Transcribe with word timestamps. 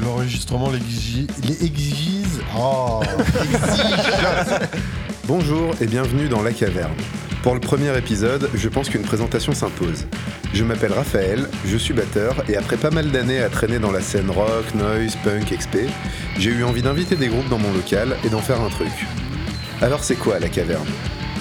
l'enregistrement 0.00 0.70
l'exige. 0.70 1.26
Les 1.44 1.64
exige. 1.64 2.40
Oh, 2.56 3.00
exige. 3.42 4.68
Bonjour 5.24 5.74
et 5.80 5.86
bienvenue 5.86 6.28
dans 6.28 6.42
La 6.42 6.52
Caverne. 6.52 6.94
Pour 7.42 7.54
le 7.54 7.60
premier 7.60 7.96
épisode, 7.96 8.50
je 8.54 8.68
pense 8.68 8.88
qu'une 8.88 9.02
présentation 9.02 9.52
s'impose. 9.52 10.06
Je 10.52 10.64
m'appelle 10.64 10.92
Raphaël, 10.92 11.48
je 11.64 11.76
suis 11.76 11.94
batteur 11.94 12.42
et 12.48 12.56
après 12.56 12.76
pas 12.76 12.90
mal 12.90 13.10
d'années 13.10 13.40
à 13.40 13.48
traîner 13.48 13.78
dans 13.78 13.92
la 13.92 14.00
scène 14.00 14.30
rock, 14.30 14.74
noise, 14.74 15.16
punk, 15.22 15.56
XP, 15.56 15.78
j'ai 16.38 16.50
eu 16.50 16.64
envie 16.64 16.82
d'inviter 16.82 17.16
des 17.16 17.28
groupes 17.28 17.48
dans 17.48 17.58
mon 17.58 17.72
local 17.72 18.16
et 18.24 18.28
d'en 18.28 18.40
faire 18.40 18.60
un 18.60 18.68
truc. 18.68 18.92
Alors 19.80 20.02
c'est 20.02 20.16
quoi 20.16 20.38
La 20.38 20.48
Caverne? 20.48 20.88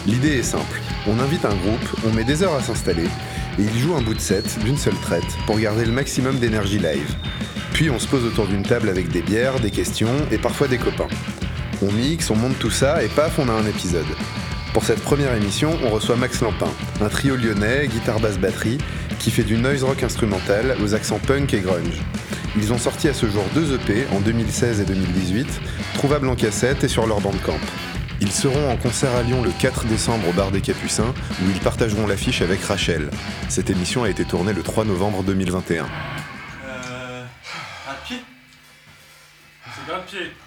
L'idée 0.06 0.38
est 0.38 0.44
simple. 0.44 0.82
On 1.08 1.20
invite 1.20 1.46
un 1.46 1.56
groupe, 1.56 2.00
on 2.06 2.14
met 2.14 2.24
des 2.24 2.44
heures 2.44 2.56
à 2.56 2.62
s'installer 2.62 3.08
et 3.58 3.62
ils 3.62 3.80
jouent 3.80 3.96
un 3.96 4.02
bout 4.02 4.14
de 4.14 4.20
set 4.20 4.60
d'une 4.64 4.78
seule 4.78 5.00
traite 5.02 5.24
pour 5.46 5.58
garder 5.58 5.86
le 5.86 5.92
maximum 5.92 6.38
d'énergie 6.38 6.80
live. 6.80 7.16
Puis 7.76 7.90
on 7.90 8.00
se 8.00 8.08
pose 8.08 8.24
autour 8.24 8.48
d'une 8.48 8.64
table 8.64 8.88
avec 8.88 9.10
des 9.10 9.22
bières, 9.22 9.60
des 9.60 9.70
questions 9.70 10.16
et 10.32 10.38
parfois 10.38 10.70
des 10.70 10.78
copains. 10.78 11.10
On 11.82 11.92
mixe, 11.92 12.30
on 12.30 12.36
monte 12.38 12.58
tout 12.58 12.70
ça 12.70 13.04
et 13.04 13.10
paf, 13.10 13.38
on 13.38 13.50
a 13.50 13.52
un 13.52 13.68
épisode. 13.68 14.06
Pour 14.72 14.86
cette 14.86 15.02
première 15.02 15.36
émission, 15.36 15.78
on 15.84 15.90
reçoit 15.90 16.16
Max 16.16 16.40
Lampin, 16.40 16.70
un 17.02 17.10
trio 17.10 17.36
lyonnais, 17.36 17.90
guitare 17.90 18.22
basse 18.22 18.40
batterie, 18.40 18.78
qui 19.20 19.30
fait 19.30 19.44
du 19.44 19.58
noise 19.58 19.84
rock 19.84 20.04
instrumental 20.04 20.78
aux 20.82 20.96
accents 20.96 21.20
punk 21.20 21.54
et 21.54 21.60
grunge. 21.60 22.00
Ils 22.56 22.72
ont 22.72 22.78
sorti 22.78 23.10
à 23.10 23.14
ce 23.14 23.26
jour 23.26 23.44
deux 23.54 23.76
EP 23.76 24.06
en 24.16 24.22
2016 24.22 24.80
et 24.80 24.86
2018, 24.86 25.46
trouvables 25.96 26.30
en 26.30 26.36
cassette 26.36 26.86
et 26.86 26.88
sur 26.88 27.06
leur 27.06 27.20
bandcamp. 27.20 27.60
Ils 28.22 28.32
seront 28.32 28.72
en 28.72 28.78
concert 28.78 29.14
à 29.18 29.24
Lyon 29.24 29.42
le 29.44 29.52
4 29.52 29.84
décembre 29.88 30.30
au 30.30 30.32
Bar 30.32 30.52
des 30.52 30.62
Capucins, 30.62 31.14
où 31.42 31.50
ils 31.54 31.60
partageront 31.60 32.08
l'affiche 32.08 32.42
avec 32.42 32.64
Rachel. 32.64 33.10
Cette 33.50 33.70
émission 33.70 34.06
a 34.06 34.10
été 34.10 34.24
tournée 34.24 34.54
le 34.54 34.64
3 34.64 34.86
novembre 34.86 35.24
2021. 35.24 35.88
C'est 39.86 39.94
un 39.94 40.45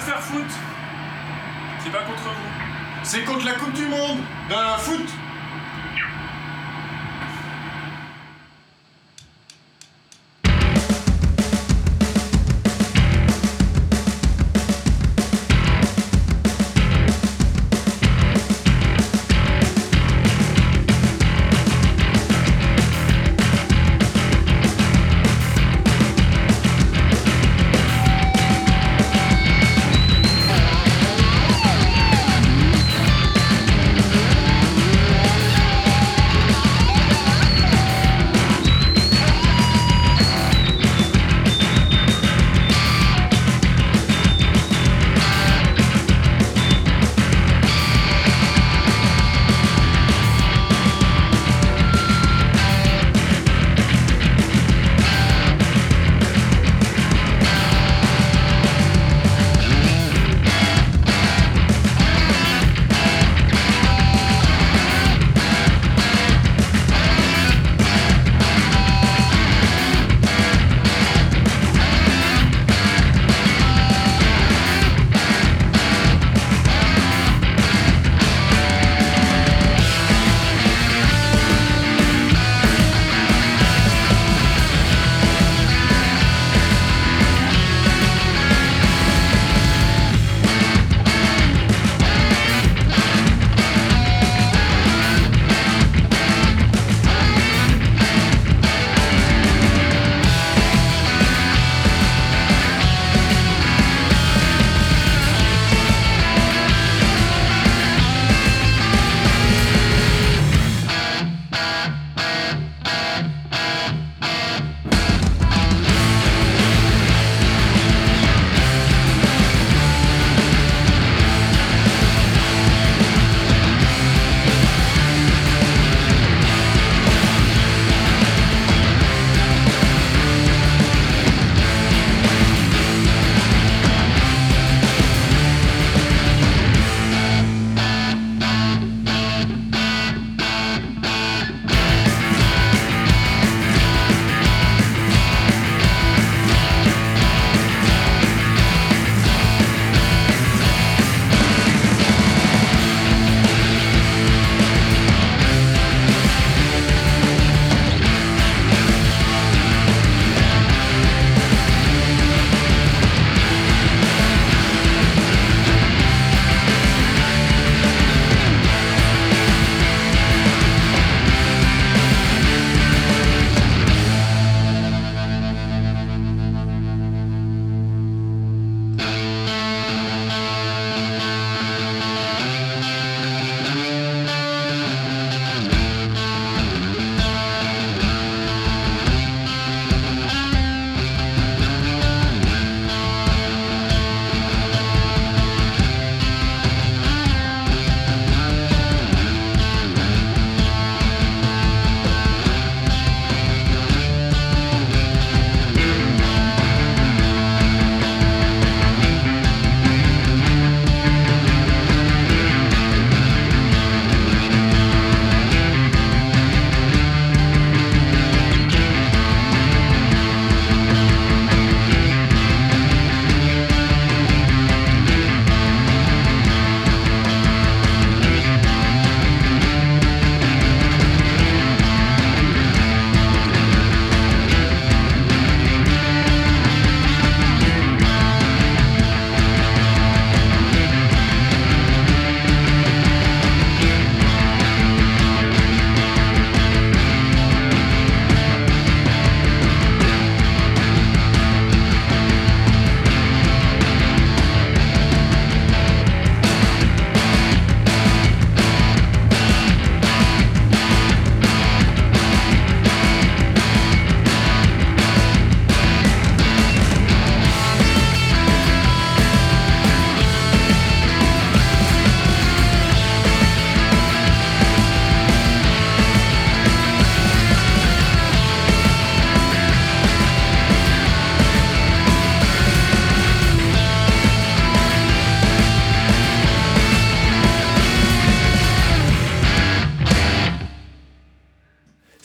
Faire 0.00 0.20
foot. 0.20 0.46
C'est 1.84 1.92
pas 1.92 2.02
contre 2.04 2.22
vous. 2.22 3.02
C'est 3.02 3.24
contre 3.24 3.44
la 3.44 3.52
Coupe 3.52 3.74
du 3.74 3.86
Monde. 3.86 4.18
D'un 4.48 4.76
foot 4.78 5.06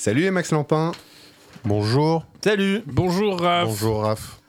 Salut 0.05 0.29
Max 0.29 0.51
Lampin. 0.51 0.91
Bonjour. 1.63 2.27
Salut 2.43 2.83
Bonjour 2.85 3.39
Raph. 3.39 3.69
Bonjour 3.69 4.03
Raph. 4.03 4.39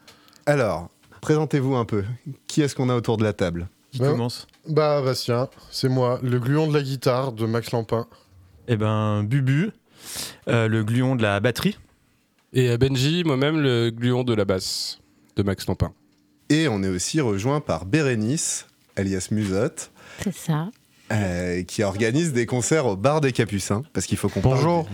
Alors, 0.45 0.91
présentez-vous 1.23 1.77
un 1.77 1.87
peu. 1.87 2.05
Qui 2.47 2.61
est-ce 2.61 2.77
qu'on 2.77 2.91
a 2.91 2.95
autour 2.95 3.17
de 3.17 3.25
la 3.25 3.33
table 3.33 3.67
Qui 3.91 4.01
Ben, 4.01 4.11
commence 4.11 4.47
Bah 4.69 5.01
Bastien, 5.01 5.49
c'est 5.71 5.89
moi, 5.89 6.21
le 6.23 6.39
gluon 6.41 6.67
de 6.69 6.75
la 6.75 6.83
guitare 6.83 7.33
de 7.33 7.47
Max 7.47 7.71
Lampin. 7.71 8.07
Eh 8.69 8.77
ben, 8.77 9.23
Bubu, 9.25 9.71
euh, 10.49 10.69
le 10.69 10.85
gluon 10.85 11.17
de 11.17 11.23
la 11.23 11.41
batterie. 11.41 11.79
Et 12.53 12.77
Benji, 12.77 13.25
moi-même, 13.25 13.59
le 13.59 13.89
gluon 13.89 14.25
de 14.25 14.35
la 14.35 14.45
basse 14.45 14.99
de 15.37 15.43
Max 15.43 15.67
Lampin. 15.67 15.95
Et 16.51 16.69
on 16.69 16.83
est 16.83 16.91
aussi 16.91 17.23
rejoint 17.23 17.63
par 17.63 17.87
Bérénice, 17.87 18.67
alias 18.95 19.29
Musotte, 19.31 19.91
C'est 20.23 20.37
ça. 20.37 20.69
Euh, 21.13 21.63
qui 21.63 21.83
organise 21.83 22.33
des 22.33 22.47
concerts 22.47 22.87
au 22.87 22.97
bar 22.97 23.21
des 23.21 23.33
Capucins. 23.33 23.83
Parce 23.93 24.07
qu'il 24.07 24.19
faut 24.19 24.29
qu'on 24.29 24.41
parle 24.41 24.57
Bonjour. 24.57 24.89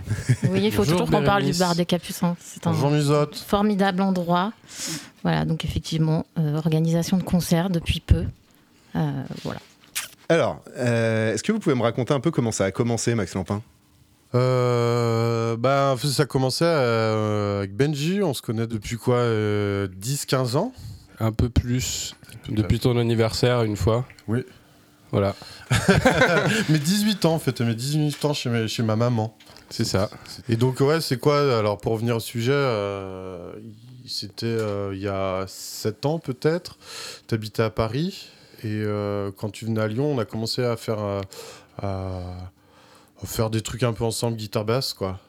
Oui, 0.50 0.60
il 0.64 0.72
faut 0.72 0.78
Bonjour, 0.82 0.98
toujours 0.98 1.10
qu'on 1.10 1.24
parle 1.24 1.44
du 1.44 1.54
bar 1.58 1.74
des 1.74 1.86
Capucins. 1.86 2.36
C'est 2.40 2.66
un 2.66 2.72
Bonjour 2.72 3.26
formidable 3.46 4.02
endroit. 4.02 4.52
Voilà, 5.22 5.44
donc 5.44 5.64
effectivement, 5.64 6.26
euh, 6.38 6.56
organisation 6.56 7.16
de 7.16 7.22
concerts 7.22 7.70
depuis 7.70 8.00
peu. 8.00 8.24
Euh, 8.96 9.22
voilà. 9.44 9.60
Alors, 10.28 10.62
euh, 10.76 11.34
est-ce 11.34 11.42
que 11.42 11.52
vous 11.52 11.58
pouvez 11.58 11.74
me 11.74 11.82
raconter 11.82 12.14
un 12.14 12.20
peu 12.20 12.30
comment 12.30 12.52
ça 12.52 12.64
a 12.64 12.70
commencé, 12.70 13.14
Max 13.14 13.34
Lampin? 13.34 13.62
Euh, 14.34 15.56
bah, 15.56 15.90
en 15.92 15.96
fait, 15.96 16.08
ça 16.08 16.22
a 16.22 16.26
commencé 16.26 16.64
euh, 16.64 17.58
avec 17.58 17.76
Benji, 17.76 18.22
on 18.22 18.32
se 18.34 18.42
connaît 18.42 18.66
depuis 18.66 18.96
quoi 18.96 19.16
euh, 19.16 19.88
10-15 20.00 20.56
ans? 20.56 20.72
Un 21.20 21.32
peu 21.32 21.48
plus 21.48 22.14
depuis 22.48 22.80
ton 22.80 22.96
anniversaire, 22.98 23.62
une 23.62 23.76
fois. 23.76 24.06
Oui. 24.26 24.44
Voilà, 25.12 25.36
Mes 26.70 26.78
18 26.78 27.24
ans 27.26 27.34
en 27.34 27.38
fait, 27.38 27.60
mes 27.60 27.74
18 27.74 28.24
ans 28.24 28.32
chez, 28.34 28.48
mes- 28.50 28.66
chez 28.68 28.82
ma 28.82 28.96
maman. 28.96 29.36
c'est 29.70 29.84
ça. 29.84 30.08
Et 30.48 30.56
donc 30.56 30.80
ouais, 30.80 31.00
c'est 31.02 31.18
quoi 31.18 31.58
Alors 31.58 31.78
pour 31.78 31.92
revenir 31.92 32.16
au 32.16 32.20
sujet, 32.20 32.52
euh, 32.54 33.52
c'était 34.06 34.46
euh, 34.46 34.92
il 34.94 35.00
y 35.02 35.08
a 35.08 35.44
7 35.46 36.06
ans 36.06 36.18
peut-être. 36.18 36.78
Tu 37.28 37.34
habitais 37.34 37.62
à 37.62 37.68
Paris 37.70 38.28
et 38.64 38.68
euh, 38.84 39.30
quand 39.36 39.50
tu 39.50 39.66
venais 39.66 39.80
à 39.82 39.86
Lyon, 39.88 40.12
on 40.14 40.18
a 40.18 40.24
commencé 40.24 40.64
à 40.64 40.76
faire 40.76 40.98
à, 40.98 41.20
à 41.82 43.26
faire 43.26 43.50
des 43.50 43.60
trucs 43.60 43.82
un 43.82 43.92
peu 43.92 44.04
ensemble, 44.04 44.36
guitare 44.38 44.64
basse 44.64 44.94
quoi. 44.94 45.20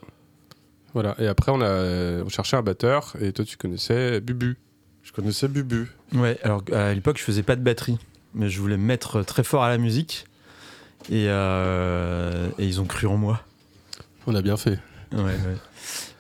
Voilà. 0.94 1.16
Et 1.20 1.28
après, 1.28 1.52
on 1.52 1.60
a 1.62 2.22
on 2.24 2.30
cherchait 2.30 2.56
un 2.56 2.62
batteur. 2.62 3.16
Et 3.20 3.34
toi, 3.34 3.44
tu 3.44 3.58
connaissais 3.58 4.22
Bubu. 4.22 4.58
Je 5.02 5.12
connaissais 5.12 5.48
Bubu. 5.50 5.92
Ouais, 6.14 6.38
alors 6.44 6.64
à 6.72 6.94
l'époque, 6.94 7.18
je 7.18 7.24
faisais 7.24 7.44
pas 7.44 7.56
de 7.58 7.62
batterie, 7.62 7.98
mais 8.36 8.50
je 8.50 8.60
voulais 8.60 8.78
me 8.78 8.86
mettre 8.86 9.22
très 9.24 9.44
fort 9.44 9.64
à 9.64 9.70
la 9.70 9.78
musique. 9.78 10.26
Et, 11.10 11.26
euh, 11.28 12.48
et 12.60 12.66
ils 12.66 12.80
ont 12.80 12.86
cru 12.86 13.08
en 13.08 13.18
moi. 13.18 13.42
On 14.28 14.36
a 14.36 14.42
bien 14.42 14.56
fait. 14.58 14.80
Ouais, 15.12 15.22
ouais. 15.24 15.58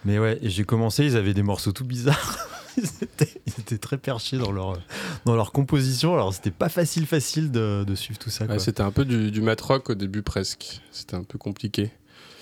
Mais 0.05 0.19
ouais, 0.19 0.37
j'ai 0.43 0.65
commencé, 0.65 1.05
ils 1.05 1.15
avaient 1.15 1.33
des 1.33 1.43
morceaux 1.43 1.71
tout 1.71 1.85
bizarres. 1.85 2.37
ils, 2.77 2.83
étaient, 3.01 3.41
ils 3.47 3.53
étaient 3.59 3.77
très 3.77 3.97
perchés 3.97 4.37
dans 4.37 4.51
leur, 4.51 4.77
dans 5.25 5.35
leur 5.35 5.51
composition, 5.53 6.13
alors 6.13 6.33
c'était 6.33 6.51
pas 6.51 6.67
facile, 6.69 7.05
facile 7.07 7.49
de, 7.51 7.85
de 7.87 7.95
suivre 7.95 8.19
tout 8.19 8.29
ça. 8.29 8.45
Ouais, 8.45 8.59
C'était 8.59 8.81
un 8.81 8.91
peu 8.91 9.05
du, 9.05 9.31
du 9.31 9.41
mat 9.41 9.59
rock 9.61 9.89
au 9.91 9.95
début, 9.95 10.21
presque. 10.21 10.81
C'était 10.91 11.15
un 11.15 11.23
peu 11.23 11.37
compliqué. 11.37 11.91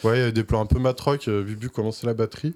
Ouais, 0.04 0.16
il 0.18 0.20
y 0.20 0.24
avait 0.24 0.32
des 0.32 0.44
plans 0.44 0.62
un 0.62 0.66
peu 0.66 0.80
matrock. 0.80 1.28
euh, 1.28 1.44
Bubu 1.44 1.70
commençait 1.70 2.08
la 2.08 2.16
batterie. 2.16 2.56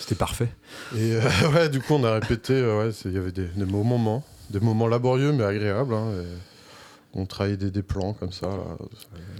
C'était 0.00 0.16
parfait. 0.16 0.48
Et 0.96 1.12
euh, 1.14 1.20
ouais, 1.54 1.68
du 1.68 1.80
coup, 1.80 1.94
on 1.94 2.02
a 2.02 2.14
répété. 2.14 2.54
euh, 2.54 2.86
ouais, 2.88 2.92
il 3.04 3.12
y 3.12 3.16
avait 3.16 3.30
des, 3.30 3.46
des 3.46 3.64
beaux 3.64 3.84
moments, 3.84 4.24
des 4.50 4.58
moments 4.58 4.88
laborieux 4.88 5.30
mais 5.32 5.44
agréables. 5.44 5.94
hein, 5.94 6.08
et 6.20 6.26
on 7.14 7.26
travaillait 7.26 7.56
des, 7.56 7.70
des 7.70 7.82
plans 7.82 8.12
comme 8.14 8.32
ça. 8.32 8.46
là. 8.48 8.76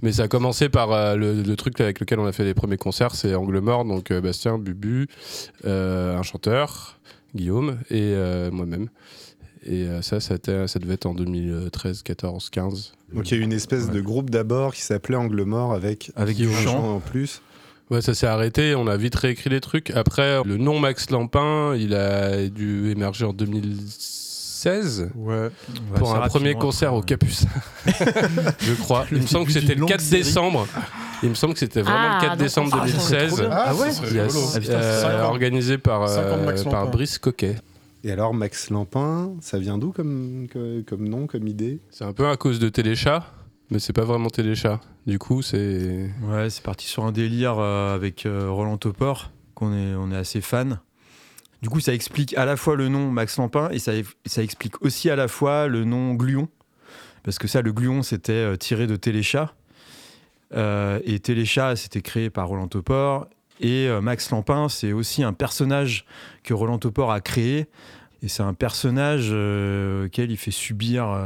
Mais 0.03 0.11
ça 0.11 0.23
a 0.23 0.27
commencé 0.27 0.67
par 0.69 0.91
euh, 0.91 1.15
le, 1.15 1.41
le 1.41 1.55
truc 1.55 1.79
avec 1.79 1.99
lequel 1.99 2.19
on 2.19 2.25
a 2.25 2.31
fait 2.31 2.43
les 2.43 2.53
premiers 2.53 2.77
concerts, 2.77 3.15
c'est 3.15 3.33
Angle 3.35 3.59
Mort, 3.59 3.85
donc 3.85 4.11
euh, 4.11 4.19
Bastien, 4.21 4.57
Bubu, 4.57 5.07
euh, 5.65 6.17
un 6.17 6.23
chanteur, 6.23 6.97
Guillaume 7.35 7.77
et 7.89 8.13
euh, 8.15 8.51
moi-même. 8.51 8.89
Et 9.63 9.83
euh, 9.87 10.01
ça, 10.01 10.19
ça, 10.19 10.35
était- 10.35 10.67
ça 10.67 10.79
devait 10.79 10.95
être 10.95 11.05
en 11.05 11.13
2013, 11.13 12.01
14, 12.03 12.49
15. 12.49 12.93
Donc 13.13 13.29
il 13.29 13.35
y 13.35 13.37
a 13.37 13.41
eu 13.41 13.43
une 13.45 13.53
espèce 13.53 13.89
de 13.91 14.01
groupe 14.01 14.29
d'abord 14.31 14.73
qui 14.73 14.81
s'appelait 14.81 15.15
Angle 15.17 15.43
Mort 15.43 15.73
avec, 15.73 16.11
Avec 16.15 16.37
chant. 16.63 16.95
en 16.95 16.99
plus. 16.99 17.41
Ouais, 17.91 18.01
ça 18.01 18.13
s'est 18.13 18.25
arrêté, 18.27 18.73
on 18.73 18.87
a 18.87 18.95
vite 18.97 19.15
réécrit 19.15 19.49
les 19.49 19.59
trucs. 19.61 19.91
Après, 19.91 20.41
le 20.45 20.55
nom 20.57 20.79
Max 20.79 21.09
Lampin, 21.09 21.75
il 21.75 21.93
a 21.93 22.47
dû 22.47 22.89
émerger 22.89 23.25
en 23.25 23.33
2016 24.63 25.09
Ouais. 25.15 25.33
Ouais, 25.35 25.49
pour 25.95 26.15
un 26.15 26.27
premier 26.27 26.53
concert 26.55 26.93
au. 26.93 27.01
Capucin. 27.01 27.47
je 28.59 28.73
crois. 28.79 29.05
Il 29.11 29.21
me 29.21 29.27
semble 29.27 29.45
que 29.47 29.51
c'était 29.53 29.75
le 29.75 29.85
4 29.85 29.89
longue 29.91 29.99
série. 29.99 30.23
décembre. 30.23 30.67
Il 31.23 31.29
me 31.29 31.35
semble 31.35 31.53
que 31.53 31.59
c'était 31.59 31.81
vraiment 31.81 31.97
Ah, 31.99 32.15
le 32.15 32.21
4 32.21 32.29
donc 32.31 32.39
décembre 32.39 32.69
on- 32.73 32.77
ah, 32.79 32.87
c'est 32.87 32.91
2016. 33.17 33.47
Ah 33.51 33.75
ouais 33.75 33.87
Ah, 33.89 34.29
c'est 34.29 34.69
euh, 34.69 35.23
organisé 35.23 35.77
par, 35.77 36.03
euh, 36.03 36.63
par. 36.69 36.89
Brice 36.89 37.17
Coquet. 37.17 37.55
Et 38.03 38.11
alors, 38.11 38.33
Max 38.33 38.69
Lampin, 38.71 39.33
ça 39.41 39.59
vient 39.59 39.77
d'où 39.77 39.91
comme, 39.91 40.47
comme, 40.51 40.83
comme 40.83 41.07
nom, 41.07 41.27
comme 41.27 41.47
idée? 41.47 41.79
C'est 41.91 42.03
un 42.03 42.13
peu 42.13 42.27
à 42.27 42.35
cause 42.37 42.57
de 42.59 42.67
Téléchat, 42.69 43.25
mais 43.69 43.77
c'est 43.79 43.93
pas 43.93 44.05
vraiment 44.05 44.29
Téléchat. 44.29 44.79
Du 45.05 45.19
coup, 45.19 45.41
c'est. 45.43 46.09
Ouais, 46.23 46.49
c'est 46.49 46.63
parti 46.63 46.87
sur 46.87 47.03
un 47.05 47.11
délire 47.11 47.57
euh, 47.59 47.93
avec 47.95 48.25
euh, 48.25 48.49
Roland 48.49 48.77
Topor, 48.77 49.31
qu'on 49.53 49.73
est, 49.73 49.93
on 49.95 50.11
est 50.11 50.17
assez 50.17 50.41
fan. 50.41 50.79
Du 51.61 51.69
coup, 51.69 51.79
ça 51.79 51.93
explique 51.93 52.35
à 52.37 52.45
la 52.45 52.57
fois 52.57 52.75
le 52.75 52.87
nom 52.87 53.11
Max 53.11 53.37
Lampin 53.37 53.69
et 53.69 53.77
ça, 53.77 53.93
explique 54.41 54.81
aussi 54.81 55.09
à 55.09 55.15
la 55.15 55.27
fois 55.27 55.67
le 55.67 55.83
nom 55.83 56.15
Gluon. 56.15 56.49
Parce 57.23 57.37
que 57.37 57.47
ça, 57.47 57.61
le 57.61 57.71
Gluon, 57.71 58.01
c'était 58.01 58.31
euh, 58.33 58.55
tiré 58.55 58.87
de 58.87 58.95
Téléchat. 58.95 59.53
Euh, 60.55 60.99
et 61.05 61.19
Téléchat, 61.19 61.75
c'était 61.75 62.01
créé 62.01 62.31
par 62.31 62.47
Roland 62.47 62.67
Topor. 62.67 63.27
Et 63.59 63.87
euh, 63.87 64.01
Max 64.01 64.31
Lampin, 64.31 64.69
c'est 64.69 64.91
aussi 64.91 65.23
un 65.23 65.33
personnage 65.33 66.05
que 66.43 66.55
Roland 66.55 66.79
Topor 66.79 67.11
a 67.11 67.21
créé. 67.21 67.67
Et 68.23 68.27
c'est 68.27 68.43
un 68.43 68.55
personnage 68.55 69.29
auquel 69.29 70.29
il 70.29 70.37
fait 70.37 70.51
subir 70.51 71.17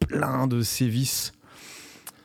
plein 0.00 0.48
de 0.48 0.62
sévices. 0.62 1.32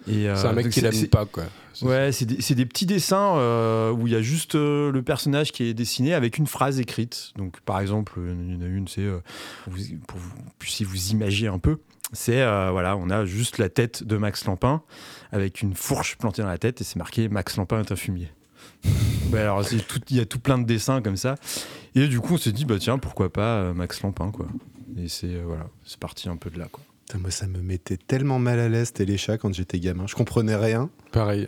Euh, 0.07 0.35
C'est 0.35 0.47
un 0.47 0.53
mec 0.53 0.69
qui 0.69 0.81
l'aime 0.81 1.07
pas, 1.07 1.25
quoi. 1.25 1.43
C'est- 1.73 1.85
Ouais, 1.85 2.11
c'est 2.11 2.25
des, 2.55 2.65
petits 2.65 2.85
dessins 2.85 3.35
euh, 3.37 3.91
où 3.91 4.05
il 4.05 4.13
y 4.13 4.15
a 4.15 4.21
juste 4.21 4.55
euh, 4.55 4.91
le 4.91 5.01
personnage 5.01 5.51
qui 5.51 5.63
est 5.63 5.73
dessiné 5.73 6.13
avec 6.13 6.37
une 6.37 6.45
phrase 6.45 6.79
écrite. 6.79 7.31
Donc, 7.35 7.59
par 7.61 7.79
exemple, 7.79 8.19
il 8.19 8.53
y 8.53 8.57
en 8.57 8.61
a 8.61 8.65
une, 8.67 8.87
c'est 8.87 9.07
pour, 9.63 9.73
vous, 10.19 10.29
puissiez 10.59 10.85
vous 10.85 11.09
imaginer 11.11 11.49
un 11.49 11.59
peu. 11.59 11.77
C'est 12.11 12.43
voilà, 12.71 12.95
on 12.95 13.09
a 13.09 13.25
juste 13.25 13.57
la 13.57 13.69
tête 13.69 14.03
de 14.03 14.17
Max 14.17 14.45
Lampin 14.45 14.83
avec 15.31 15.63
une 15.63 15.73
fourche 15.73 16.15
plantée 16.17 16.43
dans 16.43 16.47
la 16.47 16.59
tête 16.59 16.79
et 16.79 16.83
c'est 16.83 16.97
marqué 16.97 17.27
Max 17.27 17.57
Lampin 17.57 17.79
est 17.81 17.91
un 17.91 17.95
fumier. 17.95 18.29
Alors 19.33 19.67
tout- 19.67 20.01
il 20.11 20.17
y 20.17 20.19
a 20.19 20.25
tout 20.25 20.39
plein 20.39 20.59
de 20.59 20.65
dessins 20.65 21.01
comme 21.01 21.17
ça. 21.17 21.35
Et 21.95 22.07
du 22.07 22.19
coup, 22.19 22.35
on 22.35 22.37
s'est 22.37 22.51
dit 22.51 22.65
bah 22.65 22.77
tiens 22.79 22.99
pourquoi 22.99 23.33
pas 23.33 23.73
Max 23.73 24.01
Lampin 24.03 24.29
quoi. 24.29 24.45
Et 24.97 25.07
c'est 25.07 25.41
voilà, 25.43 25.65
c'est 25.85 25.97
parti 25.99 26.29
un 26.29 26.35
peu 26.37 26.51
de 26.51 26.59
là 26.59 26.67
quoi. 26.71 26.83
Putain, 27.07 27.19
Moi, 27.19 27.31
ça 27.31 27.47
me 27.47 27.59
mettait 27.61 27.97
tellement 27.97 28.39
mal 28.39 28.59
à 28.59 28.69
l'aise, 28.69 28.93
Téléchat, 28.93 29.37
quand 29.37 29.53
j'étais 29.53 29.79
gamin. 29.79 30.05
Je 30.07 30.15
comprenais 30.15 30.55
rien. 30.55 30.89
Pareil. 31.11 31.47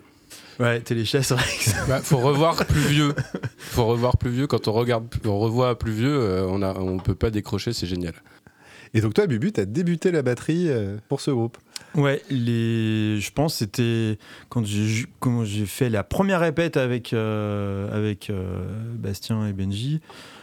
Ouais, 0.59 0.79
Téléchat, 0.81 1.21
c'est 1.23 1.33
vrai 1.33 1.43
que 1.45 1.63
ça- 1.63 1.85
Bah, 1.87 1.99
faut 2.01 2.17
revoir 2.17 2.65
plus 2.65 2.79
vieux. 2.81 3.13
Faut 3.57 3.85
revoir 3.85 4.17
plus 4.17 4.29
vieux. 4.31 4.47
Quand 4.47 4.67
on 4.67 4.73
regarde, 4.73 5.05
on 5.25 5.37
revoit 5.39 5.77
plus 5.77 5.91
vieux, 5.91 6.17
euh, 6.19 6.45
on 6.49 6.61
a, 6.61 6.73
on 6.79 6.97
peut 6.97 7.15
pas 7.15 7.29
décrocher. 7.29 7.73
C'est 7.73 7.87
génial. 7.87 8.13
Et 8.93 9.01
donc, 9.01 9.13
toi, 9.13 9.27
Bubu, 9.27 9.51
t'as 9.51 9.65
débuté 9.65 10.11
la 10.11 10.21
batterie 10.21 10.69
euh, 10.69 10.97
pour 11.09 11.19
ce 11.19 11.31
groupe. 11.31 11.57
Ouais, 11.95 12.21
les... 12.29 13.19
je 13.19 13.31
pense 13.31 13.53
que 13.53 13.59
c'était 13.59 14.17
quand 14.49 14.65
j'ai 14.65 15.05
quand 15.19 15.45
j'ai 15.45 15.65
fait 15.65 15.89
la 15.89 16.03
première 16.03 16.39
répète 16.41 16.75
avec, 16.77 17.13
euh, 17.13 17.89
avec 17.95 18.29
euh, 18.29 18.65
Bastien 18.95 19.47
et 19.47 19.53
Benji. 19.53 20.01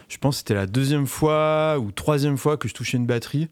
Je 0.09 0.17
pense 0.17 0.35
que 0.35 0.39
c'était 0.39 0.53
la 0.55 0.65
deuxième 0.67 1.07
fois 1.07 1.77
ou 1.79 1.91
troisième 1.91 2.37
fois 2.37 2.57
que 2.57 2.67
je 2.67 2.73
touchais 2.73 2.97
une 2.97 3.05
batterie. 3.07 3.49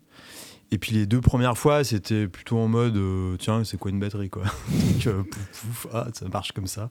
Et 0.73 0.77
puis 0.77 0.93
les 0.93 1.05
deux 1.05 1.19
premières 1.19 1.57
fois, 1.57 1.83
c'était 1.83 2.27
plutôt 2.27 2.57
en 2.57 2.69
mode 2.69 2.95
euh, 2.95 3.35
tiens, 3.37 3.63
c'est 3.65 3.77
quoi 3.77 3.91
une 3.91 3.99
batterie 3.99 4.29
quoi 4.29 4.43
Donc, 4.69 5.07
euh, 5.07 5.23
pouf, 5.23 5.49
pouf, 5.51 5.87
ah, 5.93 6.07
ça 6.13 6.27
marche 6.29 6.53
comme 6.53 6.67
ça. 6.67 6.89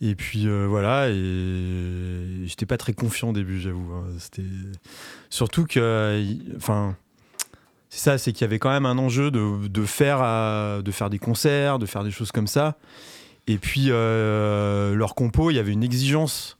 Et 0.00 0.14
puis 0.14 0.46
euh, 0.46 0.66
voilà, 0.68 1.08
et 1.08 2.46
j'étais 2.46 2.66
pas 2.66 2.76
très 2.76 2.92
confiant 2.92 3.30
au 3.30 3.32
début, 3.32 3.60
j'avoue. 3.60 3.92
hein. 3.92 4.04
C'était 4.18 4.44
surtout 5.30 5.64
que, 5.64 6.22
enfin, 6.56 6.96
c'est 7.90 8.00
ça, 8.00 8.18
c'est 8.18 8.32
qu'il 8.32 8.42
y 8.42 8.44
avait 8.44 8.60
quand 8.60 8.70
même 8.70 8.86
un 8.86 8.98
enjeu 8.98 9.30
de, 9.32 9.84
faire, 9.84 10.82
de 10.82 10.90
faire 10.92 11.10
des 11.10 11.18
concerts, 11.18 11.78
de 11.78 11.86
faire 11.86 12.04
des 12.04 12.10
choses 12.10 12.30
comme 12.30 12.46
ça. 12.46 12.76
Et 13.48 13.56
puis, 13.58 13.86
leur 13.88 15.14
compo, 15.14 15.50
il 15.50 15.54
y 15.54 15.58
avait 15.58 15.72
une 15.72 15.84
exigence 15.84 16.58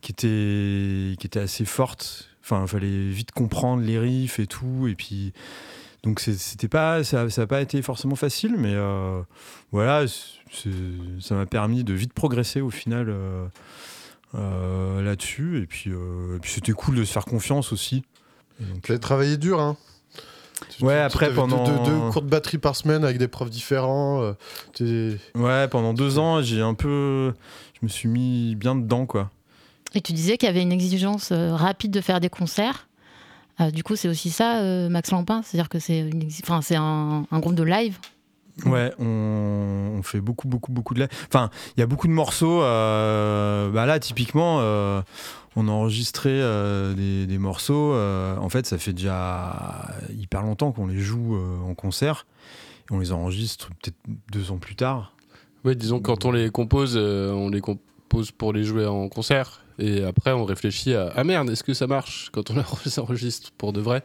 qui 0.00 0.12
était, 0.12 1.16
qui 1.18 1.26
était 1.26 1.40
assez 1.40 1.64
forte. 1.64 2.28
Enfin, 2.48 2.62
il 2.62 2.68
fallait 2.68 3.08
vite 3.10 3.32
comprendre 3.32 3.82
les 3.82 3.98
riffs 3.98 4.38
et 4.38 4.46
tout. 4.46 4.86
Et 4.88 4.94
puis, 4.94 5.32
donc, 6.04 6.20
c'était 6.20 6.68
pas, 6.68 7.02
ça 7.02 7.26
n'a 7.36 7.46
pas 7.48 7.60
été 7.60 7.82
forcément 7.82 8.14
facile, 8.14 8.54
mais 8.56 8.72
euh, 8.72 9.20
voilà, 9.72 10.04
ça 10.06 11.34
m'a 11.34 11.46
permis 11.46 11.82
de 11.82 11.92
vite 11.92 12.12
progresser 12.12 12.60
au 12.60 12.70
final 12.70 13.06
euh, 13.08 13.46
euh, 14.36 15.02
là-dessus. 15.02 15.60
Et 15.62 15.66
puis, 15.66 15.90
c'était 16.44 16.72
cool 16.72 16.94
de 16.96 17.04
se 17.04 17.12
faire 17.12 17.24
confiance 17.24 17.72
aussi. 17.72 18.04
Tu 18.82 18.92
as 18.92 18.98
travaillé 18.98 19.36
dur, 19.36 19.60
hein 19.60 19.76
Tu- 20.70 20.84
Ouais, 20.84 20.94
tu- 20.94 21.00
après, 21.00 21.34
pendant- 21.34 21.64
Deux, 21.64 21.72
deux- 21.90 22.00
deux 22.06 22.10
cours 22.10 22.22
de 22.22 22.30
batterie 22.30 22.58
par 22.58 22.76
semaine 22.76 23.04
avec 23.04 23.18
des 23.18 23.28
profs 23.28 23.50
différents. 23.50 24.34
Ouais, 25.34 25.66
pendant 25.68 25.92
deux 25.94 26.18
ans, 26.18 26.40
j'ai 26.42 26.62
un 26.62 26.74
peu. 26.74 27.34
Je 27.74 27.80
me 27.82 27.88
suis 27.88 28.08
mis 28.08 28.54
bien 28.54 28.74
dedans, 28.76 29.04
quoi. 29.04 29.30
Et 29.96 30.00
tu 30.02 30.12
disais 30.12 30.36
qu'il 30.36 30.46
y 30.46 30.50
avait 30.50 30.62
une 30.62 30.72
exigence 30.72 31.30
euh, 31.32 31.54
rapide 31.54 31.90
de 31.90 32.00
faire 32.02 32.20
des 32.20 32.28
concerts. 32.28 32.86
Euh, 33.60 33.70
du 33.70 33.82
coup, 33.82 33.96
c'est 33.96 34.08
aussi 34.08 34.30
ça, 34.30 34.58
euh, 34.60 34.88
Max 34.90 35.10
Lampin 35.10 35.40
C'est-à-dire 35.42 35.70
que 35.70 35.78
c'est 35.78 36.00
une 36.00 36.22
exi- 36.22 36.40
enfin, 36.42 36.60
c'est 36.60 36.76
un, 36.76 37.24
un 37.30 37.38
groupe 37.40 37.54
de 37.54 37.62
live 37.62 37.98
Ouais, 38.64 38.92
on, 38.98 39.96
on 39.98 40.02
fait 40.02 40.20
beaucoup, 40.20 40.48
beaucoup, 40.48 40.72
beaucoup 40.72 40.94
de 40.94 41.00
live. 41.00 41.08
Enfin, 41.28 41.50
il 41.76 41.80
y 41.80 41.82
a 41.82 41.86
beaucoup 41.86 42.06
de 42.08 42.12
morceaux. 42.12 42.62
euh, 42.62 43.70
bah 43.70 43.84
là, 43.86 43.98
typiquement, 43.98 44.58
euh, 44.60 45.00
on 45.56 45.68
a 45.68 45.70
enregistré 45.70 46.30
euh, 46.32 46.94
des, 46.94 47.26
des 47.26 47.38
morceaux. 47.38 47.92
euh, 47.92 48.36
en 48.38 48.48
fait, 48.48 48.64
ça 48.66 48.78
fait 48.78 48.92
déjà 48.94 49.94
hyper 50.18 50.42
longtemps 50.42 50.72
qu'on 50.72 50.86
les 50.86 51.00
joue 51.00 51.36
euh, 51.36 51.58
en 51.68 51.74
concert. 51.74 52.26
Et 52.90 52.94
on 52.94 52.98
les 52.98 53.12
enregistre 53.12 53.68
peut-être 53.82 53.96
deux 54.32 54.50
ans 54.50 54.58
plus 54.58 54.74
tard. 54.76 55.12
Ouais, 55.64 55.74
disons 55.74 56.00
quand 56.00 56.24
on 56.24 56.30
les 56.32 56.48
compose, 56.50 56.94
euh, 56.96 57.32
on 57.32 57.50
les 57.50 57.60
compose 57.60 58.30
pour 58.30 58.52
les 58.54 58.64
jouer 58.64 58.86
en 58.86 59.08
concert. 59.08 59.62
Et 59.78 60.02
après, 60.04 60.32
on 60.32 60.44
réfléchit 60.44 60.94
à 60.94 61.12
Ah 61.16 61.24
merde, 61.24 61.50
est-ce 61.50 61.64
que 61.64 61.74
ça 61.74 61.86
marche 61.86 62.30
quand 62.32 62.50
on 62.50 62.56
enregistre 63.02 63.50
pour 63.58 63.72
de 63.72 63.80
vrai? 63.80 64.02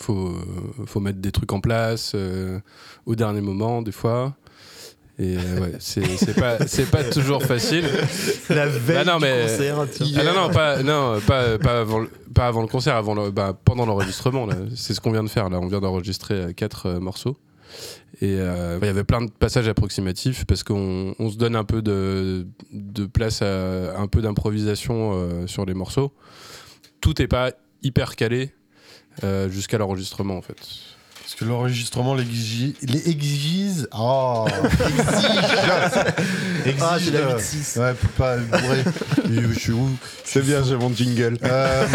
Faut, 0.00 0.28
euh, 0.28 0.84
faut 0.86 1.00
mettre 1.00 1.18
des 1.18 1.32
trucs 1.32 1.52
en 1.52 1.60
place 1.60 2.12
euh, 2.14 2.58
au 3.04 3.14
dernier 3.14 3.42
moment, 3.42 3.82
des 3.82 3.92
fois. 3.92 4.34
Et 5.18 5.36
euh, 5.36 5.60
ouais, 5.60 5.72
c'est 5.78 6.04
c'est 6.16 6.34
pas, 6.34 6.66
c'est 6.66 6.90
pas 6.90 7.04
toujours 7.04 7.42
facile. 7.42 7.84
La 8.50 8.66
veille 8.66 9.04
non, 9.06 9.16
du 9.18 9.22
mais- 9.24 9.42
concert, 9.42 9.78
Ah 10.16 10.24
non, 10.24 10.34
non, 10.34 10.50
pas, 10.50 10.82
non 10.82 11.20
pas, 11.26 11.58
pas, 11.58 11.80
avant, 11.80 11.98
le, 12.00 12.10
pas 12.34 12.46
avant 12.46 12.62
le 12.62 12.68
concert, 12.68 12.96
avant 12.96 13.14
le- 13.14 13.30
bah, 13.30 13.54
pendant 13.64 13.84
l'enregistrement. 13.86 14.46
C'est 14.74 14.94
ce 14.94 15.00
qu'on 15.00 15.12
vient 15.12 15.24
de 15.24 15.28
faire. 15.28 15.48
Là. 15.50 15.58
On 15.60 15.66
vient 15.68 15.80
d'enregistrer 15.80 16.34
euh, 16.34 16.52
quatre 16.52 16.86
euh, 16.86 16.98
morceaux. 17.00 17.36
Et 18.22 18.36
euh, 18.38 18.78
il 18.80 18.86
y 18.86 18.88
avait 18.88 19.04
plein 19.04 19.20
de 19.22 19.30
passages 19.30 19.68
approximatifs 19.68 20.46
parce 20.46 20.62
qu'on 20.62 21.14
on 21.18 21.30
se 21.30 21.36
donne 21.36 21.54
un 21.54 21.64
peu 21.64 21.82
de, 21.82 22.46
de 22.72 23.04
place 23.04 23.42
à 23.42 23.98
un 23.98 24.06
peu 24.06 24.22
d'improvisation 24.22 25.12
euh, 25.14 25.46
sur 25.46 25.66
les 25.66 25.74
morceaux. 25.74 26.14
Tout 27.00 27.14
n'est 27.18 27.28
pas 27.28 27.52
hyper 27.82 28.16
calé 28.16 28.52
euh, 29.22 29.50
jusqu'à 29.50 29.76
l'enregistrement 29.78 30.36
en 30.36 30.42
fait. 30.42 30.56
Parce 31.26 31.34
que 31.34 31.44
l'enregistrement 31.44 32.14
l'exige. 32.14 32.74
Les 32.82 33.10
exige. 33.10 33.88
Oh 33.92 34.46
Exige. 36.64 36.80
Ah, 36.80 36.98
c'est 37.00 37.10
la 37.10 37.18
euh, 37.18 37.38
8-6. 37.38 37.80
Ouais, 37.80 37.94
faut 37.94 38.08
pas 38.16 38.36
bourrer. 38.36 38.84
Je 39.52 39.58
suis 39.58 39.72
où? 39.72 39.90
C'est 40.24 40.42
bien, 40.42 40.62
j'ai 40.62 40.76
mon 40.76 40.94
jingle. 40.94 41.36
Euh, 41.42 41.86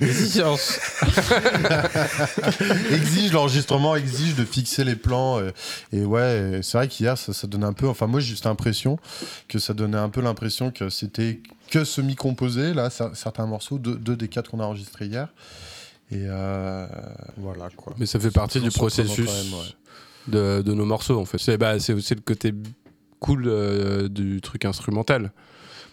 Exigence. 0.00 0.78
exige 2.92 3.32
l'enregistrement, 3.32 3.96
exige 3.96 4.34
de 4.34 4.44
fixer 4.44 4.84
les 4.84 4.96
plans. 4.96 5.38
euh, 5.40 5.50
Et, 5.92 6.04
ouais, 6.04 6.58
et 6.58 6.62
c'est 6.62 6.78
vrai 6.78 6.88
qu'hier, 6.88 7.16
ça, 7.18 7.32
ça 7.32 7.46
donnait 7.46 7.66
un 7.66 7.72
peu. 7.72 7.88
Enfin, 7.88 8.06
moi, 8.06 8.20
j'ai 8.20 8.28
juste 8.28 8.44
l'impression 8.44 8.98
que 9.48 9.58
ça 9.58 9.74
donnait 9.74 9.98
un 9.98 10.08
peu 10.08 10.20
l'impression 10.20 10.70
que 10.70 10.88
c'était 10.88 11.40
que 11.70 11.84
semi-composé, 11.84 12.74
là, 12.74 12.88
cer- 12.88 13.14
certains 13.14 13.46
morceaux, 13.46 13.78
deux, 13.78 13.96
deux 13.96 14.16
des 14.16 14.28
quatre 14.28 14.50
qu'on 14.50 14.60
a 14.60 14.64
enregistrés 14.64 15.06
hier. 15.06 15.28
Et 16.10 16.24
euh, 16.26 16.86
voilà, 17.36 17.68
quoi. 17.76 17.94
Mais 17.98 18.06
ça 18.06 18.18
fait 18.18 18.32
partie 18.32 18.60
du 18.60 18.70
processus 18.70 19.26
quand 19.26 19.32
même, 19.32 19.54
ouais. 19.54 20.58
de, 20.58 20.62
de 20.62 20.74
nos 20.74 20.84
morceaux 20.84 21.20
en 21.20 21.24
fait. 21.24 21.38
C'est 21.38 21.56
bah, 21.56 21.78
c'est 21.78 21.92
aussi 21.92 22.16
le 22.16 22.20
côté 22.20 22.52
cool 23.20 23.44
euh, 23.46 24.08
du 24.08 24.40
truc 24.40 24.64
instrumental. 24.64 25.30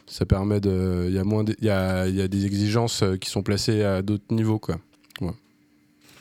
Ça 0.08 0.26
permet 0.26 0.60
de. 0.62 1.06
Il 1.10 1.13
y, 1.13 1.20
a 1.20 1.24
moins 1.24 1.43
de- 1.43 1.56
y, 1.62 1.65
y 1.65 1.70
a 1.70 2.28
des 2.28 2.46
exigences 2.46 3.04
euh, 3.04 3.17
qui 3.17 3.30
sont 3.30 3.43
placées 3.43 3.84
à 3.84 4.02
d'autres 4.02 4.24
niveaux 4.32 4.60
quoi. 4.60 4.78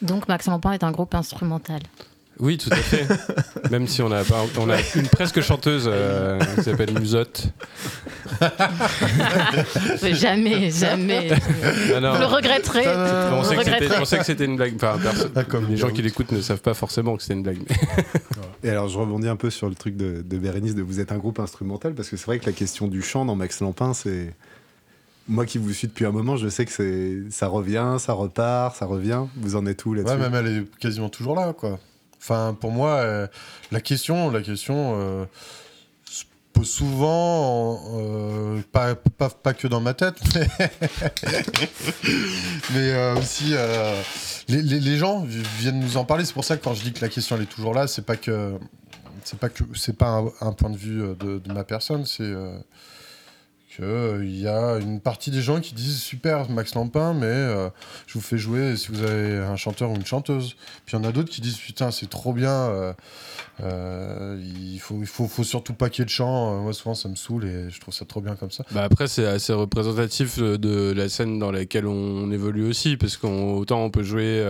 Donc 0.02 0.28
Max 0.28 0.46
Lampin 0.46 0.72
est 0.72 0.84
un 0.84 0.90
groupe 0.92 1.14
instrumental. 1.14 1.80
Oui, 2.38 2.58
tout 2.58 2.68
à 2.70 2.76
fait. 2.76 3.06
Même 3.70 3.86
si 3.88 4.02
on 4.02 4.12
a, 4.12 4.22
pas, 4.24 4.44
on 4.58 4.68
a 4.68 4.76
une 4.94 5.08
presque 5.08 5.40
chanteuse 5.40 5.88
euh, 5.90 6.38
qui 6.56 6.62
s'appelle 6.64 6.92
Musotte. 6.98 7.48
Mais 10.02 10.14
jamais, 10.14 10.70
jamais. 10.70 11.30
Ah 11.94 12.00
non. 12.00 12.12
Vous 12.14 12.20
le 12.20 12.26
regretterez. 12.26 12.84
On, 13.32 13.42
sait 13.42 13.54
le 13.54 13.58
que 13.60 13.64
c'était- 13.64 13.74
regretterez. 13.76 14.00
on 14.00 14.04
sait 14.04 14.18
que 14.18 14.24
c'était 14.26 14.44
une 14.44 14.56
blague. 14.56 14.74
Enfin, 14.76 14.98
perso- 15.02 15.28
Ah, 15.34 15.44
comme 15.44 15.66
les 15.68 15.76
gens 15.76 15.90
qui 15.90 16.02
l'écoutent 16.02 16.32
ne 16.32 16.40
savent 16.40 16.60
pas 16.60 16.74
forcément 16.74 17.16
que 17.16 17.22
c'était 17.22 17.34
une 17.34 17.42
blague. 17.42 17.58
Et 18.62 18.70
alors, 18.70 18.88
je 18.88 18.98
rebondis 18.98 19.28
un 19.28 19.36
peu 19.36 19.50
sur 19.50 19.68
le 19.68 19.74
truc 19.74 19.96
de, 19.96 20.22
de 20.22 20.38
Bérénice, 20.38 20.74
de 20.74 20.82
vous 20.82 21.00
êtes 21.00 21.12
un 21.12 21.18
groupe 21.18 21.38
instrumental, 21.40 21.94
parce 21.94 22.08
que 22.08 22.16
c'est 22.16 22.26
vrai 22.26 22.38
que 22.38 22.46
la 22.46 22.52
question 22.52 22.88
du 22.88 23.02
chant 23.02 23.24
dans 23.24 23.34
Max 23.36 23.60
Lampin, 23.60 23.94
c'est. 23.94 24.34
Moi 25.28 25.44
qui 25.44 25.58
vous 25.58 25.72
suis 25.72 25.88
depuis 25.88 26.04
un 26.04 26.12
moment, 26.12 26.36
je 26.36 26.48
sais 26.48 26.64
que 26.64 26.70
c'est 26.70 27.16
ça 27.30 27.48
revient, 27.48 27.96
ça 27.98 28.12
repart, 28.12 28.76
ça 28.76 28.86
revient. 28.86 29.22
Vous 29.36 29.56
en 29.56 29.66
êtes 29.66 29.84
où 29.84 29.92
là-dessus? 29.92 30.14
Ouais, 30.14 30.20
même 30.20 30.34
elle 30.36 30.58
est 30.58 30.78
quasiment 30.78 31.08
toujours 31.08 31.34
là, 31.34 31.52
quoi. 31.52 31.80
Enfin, 32.20 32.56
pour 32.58 32.72
moi, 32.72 32.90
euh, 32.96 33.26
la 33.70 33.80
question, 33.80 34.30
la 34.30 34.42
question 34.42 34.94
euh, 34.98 35.24
se 36.10 36.24
pose 36.52 36.68
souvent, 36.68 37.80
euh, 37.94 38.60
pas, 38.72 38.94
pas, 38.94 39.28
pas 39.30 39.54
que 39.54 39.68
dans 39.68 39.80
ma 39.80 39.94
tête, 39.94 40.16
mais, 42.74 43.12
aussi 43.18 43.54
les, 44.48 44.62
les- 44.62 44.96
gens 44.96 45.24
vi- 45.24 45.42
viennent 45.58 45.80
nous 45.80 45.96
en 45.96 46.04
parler. 46.04 46.24
C'est 46.24 46.32
pour 46.34 46.44
ça 46.44 46.56
que 46.56 46.64
quand 46.64 46.74
je 46.74 46.82
dis 46.82 46.92
que 46.92 47.00
la 47.00 47.08
question 47.08 47.40
est 47.40 47.46
toujours 47.46 47.74
là, 47.74 47.86
c'est 47.86 48.04
pas 48.04 48.16
que 48.16 48.58
c'est 49.24 49.38
pas 49.38 49.48
que 49.48 49.64
c'est 49.74 49.96
pas 49.96 50.22
un, 50.40 50.52
point 50.52 50.70
de 50.70 50.76
vue 50.76 51.00
de, 51.18 51.38
de 51.38 51.52
ma 51.52 51.64
personne, 51.64 52.06
c'est 52.06 52.32
que 53.76 53.82
euh, 53.82 54.24
il 54.24 54.38
y 54.38 54.48
a 54.48 54.78
une 54.78 55.00
partie 55.00 55.30
des 55.30 55.40
gens 55.40 55.60
qui 55.60 55.74
disent 55.74 56.00
super 56.00 56.50
Max 56.50 56.74
Lampin, 56.74 57.14
mais 57.14 57.26
euh, 57.26 57.68
je 58.06 58.14
vous 58.14 58.20
fais 58.20 58.38
jouer 58.38 58.76
si 58.76 58.88
vous 58.88 59.02
avez 59.02 59.36
un 59.38 59.56
chanteur 59.56 59.90
ou 59.90 59.94
une 59.94 60.06
chanteuse. 60.06 60.56
Puis 60.84 60.96
il 60.96 61.00
y 61.00 61.04
en 61.04 61.08
a 61.08 61.12
d'autres 61.12 61.30
qui 61.30 61.40
disent 61.40 61.58
putain 61.58 61.90
c'est 61.90 62.08
trop 62.08 62.32
bien, 62.32 62.94
euh, 63.60 64.40
il 64.40 64.78
faut 64.78 64.98
il 65.00 65.06
faut, 65.06 65.28
surtout 65.44 65.74
pas 65.74 65.90
qu'il 65.90 66.02
y 66.02 66.04
ait 66.04 66.06
de 66.06 66.10
chant. 66.10 66.62
Moi 66.62 66.72
souvent 66.72 66.94
ça 66.94 67.08
me 67.08 67.16
saoule 67.16 67.44
et 67.44 67.70
je 67.70 67.80
trouve 67.80 67.94
ça 67.94 68.04
trop 68.04 68.20
bien 68.20 68.36
comme 68.36 68.50
ça. 68.50 68.64
Bah 68.72 68.84
après, 68.84 69.08
c'est 69.08 69.26
assez 69.26 69.52
représentatif 69.52 70.38
de 70.38 70.92
la 70.92 71.08
scène 71.08 71.38
dans 71.38 71.50
laquelle 71.50 71.86
on 71.86 72.30
évolue 72.30 72.68
aussi, 72.68 72.96
parce 72.96 73.16
qu'autant 73.16 73.82
on 73.82 73.90
peut 73.90 74.02
jouer 74.02 74.42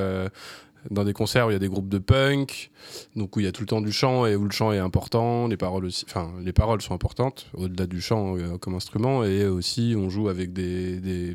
dans 0.91 1.05
des 1.05 1.13
concerts 1.13 1.47
où 1.47 1.51
il 1.51 1.55
y 1.55 1.57
a 1.57 1.61
des 1.61 1.69
groupes 1.69 1.89
de 1.89 1.99
punk, 1.99 2.71
donc 3.15 3.37
où 3.37 3.41
il 3.41 3.45
y 3.45 3.49
a 3.49 3.53
tout 3.53 3.63
le 3.63 3.67
temps 3.67 3.81
du 3.81 3.93
chant 3.93 4.27
et 4.27 4.37
où 4.37 4.45
le 4.45 4.51
chant 4.51 4.73
est 4.73 4.79
important, 4.79 5.49
les 5.49 5.57
paroles 5.57 5.87
aussi, 5.87 6.05
enfin 6.09 6.33
les 6.43 6.53
paroles 6.53 6.83
sont 6.83 6.95
importantes 6.95 7.47
au-delà 7.55 7.87
du 7.87 8.01
chant 8.01 8.37
euh, 8.37 8.59
comme 8.59 8.75
instrument, 8.75 9.25
et 9.25 9.47
aussi 9.47 9.95
on 9.97 10.09
joue 10.11 10.29
avec 10.29 10.53
des, 10.53 11.01
des, 11.01 11.35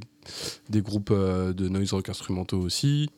des 0.70 0.82
groupes 0.82 1.12
euh, 1.12 1.54
de 1.54 1.70
noise 1.70 1.94
rock 1.94 2.10
instrumentaux 2.10 2.60
aussi. 2.60 3.10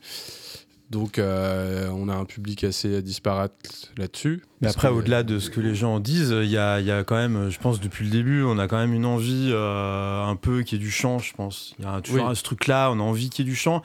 Donc 0.92 1.18
euh, 1.18 1.90
on 1.92 2.08
a 2.08 2.14
un 2.14 2.26
public 2.26 2.64
assez 2.64 3.02
disparate 3.02 3.90
là-dessus. 3.98 4.44
Mais 4.62 4.68
après, 4.68 4.90
que- 4.90 4.94
au-delà 4.94 5.24
de 5.24 5.40
ce 5.40 5.50
que 5.50 5.60
les 5.60 5.74
gens 5.74 6.00
disent, 6.00 6.36
il 6.44 6.50
y 6.50 6.58
a, 6.58 6.80
il 6.80 6.86
y 6.86 6.92
a 6.92 7.04
quand 7.04 7.16
même, 7.16 7.50
je 7.50 7.58
pense, 7.60 7.80
depuis 7.80 8.06
le 8.06 8.12
début, 8.12 8.44
on 8.44 8.60
a 8.60 8.68
quand 8.68 8.78
même 8.78 8.94
une 8.94 9.06
envie 9.06 9.50
euh, 9.52 10.24
un 10.24 10.36
peu 10.36 10.62
qu'il 10.62 10.78
y 10.78 10.82
ait 10.82 10.84
du 10.86 10.92
chant, 10.92 11.18
je 11.20 11.34
pense. 11.34 11.74
Il 11.80 11.86
y 11.86 11.88
a 11.88 12.00
toujours 12.02 12.28
Oui. 12.28 12.36
ce 12.36 12.44
truc-là, 12.44 12.92
on 12.92 13.00
a 13.00 13.04
envie 13.04 13.30
qu'il 13.32 13.46
y 13.46 13.48
ait 13.48 13.52
du 13.52 13.58
chant. 13.58 13.82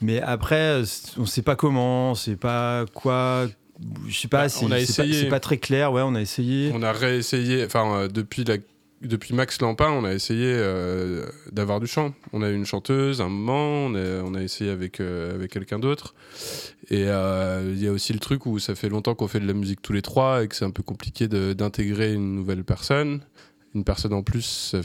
Mais 0.00 0.20
après, 0.20 0.82
on 1.16 1.26
sait 1.26 1.42
pas 1.42 1.54
comment, 1.54 2.10
on 2.12 2.14
sait 2.14 2.36
pas 2.36 2.84
quoi. 2.92 3.46
Je 4.08 4.18
sais 4.18 4.26
pas, 4.26 4.48
Bah, 4.48 4.54
pas, 4.68 4.78
c'est 4.78 5.28
pas 5.28 5.38
très 5.40 5.58
clair. 5.58 5.92
Ouais, 5.92 6.02
on 6.04 6.16
a 6.16 6.20
essayé. 6.20 6.72
On 6.74 6.82
a 6.82 6.90
réessayé, 6.92 7.64
enfin 7.64 7.94
euh, 7.94 8.08
depuis 8.08 8.42
la 8.42 8.56
depuis 9.00 9.34
Max 9.34 9.60
Lampin, 9.60 9.90
on 9.90 10.04
a 10.04 10.12
essayé 10.12 10.52
euh, 10.56 11.26
d'avoir 11.52 11.78
du 11.80 11.86
chant. 11.86 12.14
On 12.32 12.42
a 12.42 12.50
eu 12.50 12.54
une 12.54 12.66
chanteuse 12.66 13.20
un 13.20 13.28
moment, 13.28 13.86
on 13.86 14.34
a, 14.34 14.42
essayé 14.42 14.70
avec, 14.70 15.00
euh, 15.00 15.34
avec 15.34 15.52
quelqu'un 15.52 15.78
d'autre. 15.78 16.14
Et 16.90 17.04
euh, 17.06 17.72
il 17.74 17.82
y 17.82 17.86
a 17.86 17.92
aussi 17.92 18.12
le 18.12 18.18
truc 18.18 18.46
où 18.46 18.58
ça 18.58 18.74
fait 18.74 18.88
longtemps 18.88 19.14
qu'on 19.14 19.28
fait 19.28 19.40
de 19.40 19.46
la 19.46 19.52
musique 19.52 19.82
tous 19.82 19.92
les 19.92 20.02
trois 20.02 20.42
et 20.42 20.48
que 20.48 20.56
c'est 20.56 20.64
un 20.64 20.70
peu 20.70 20.82
compliqué 20.82 21.28
d'intégrer 21.28 22.12
une 22.12 22.34
nouvelle 22.34 22.64
personne. 22.64 23.20
Une 23.74 23.84
personne 23.84 24.14
en 24.14 24.22
plus, 24.22 24.74
ça, 24.74 24.80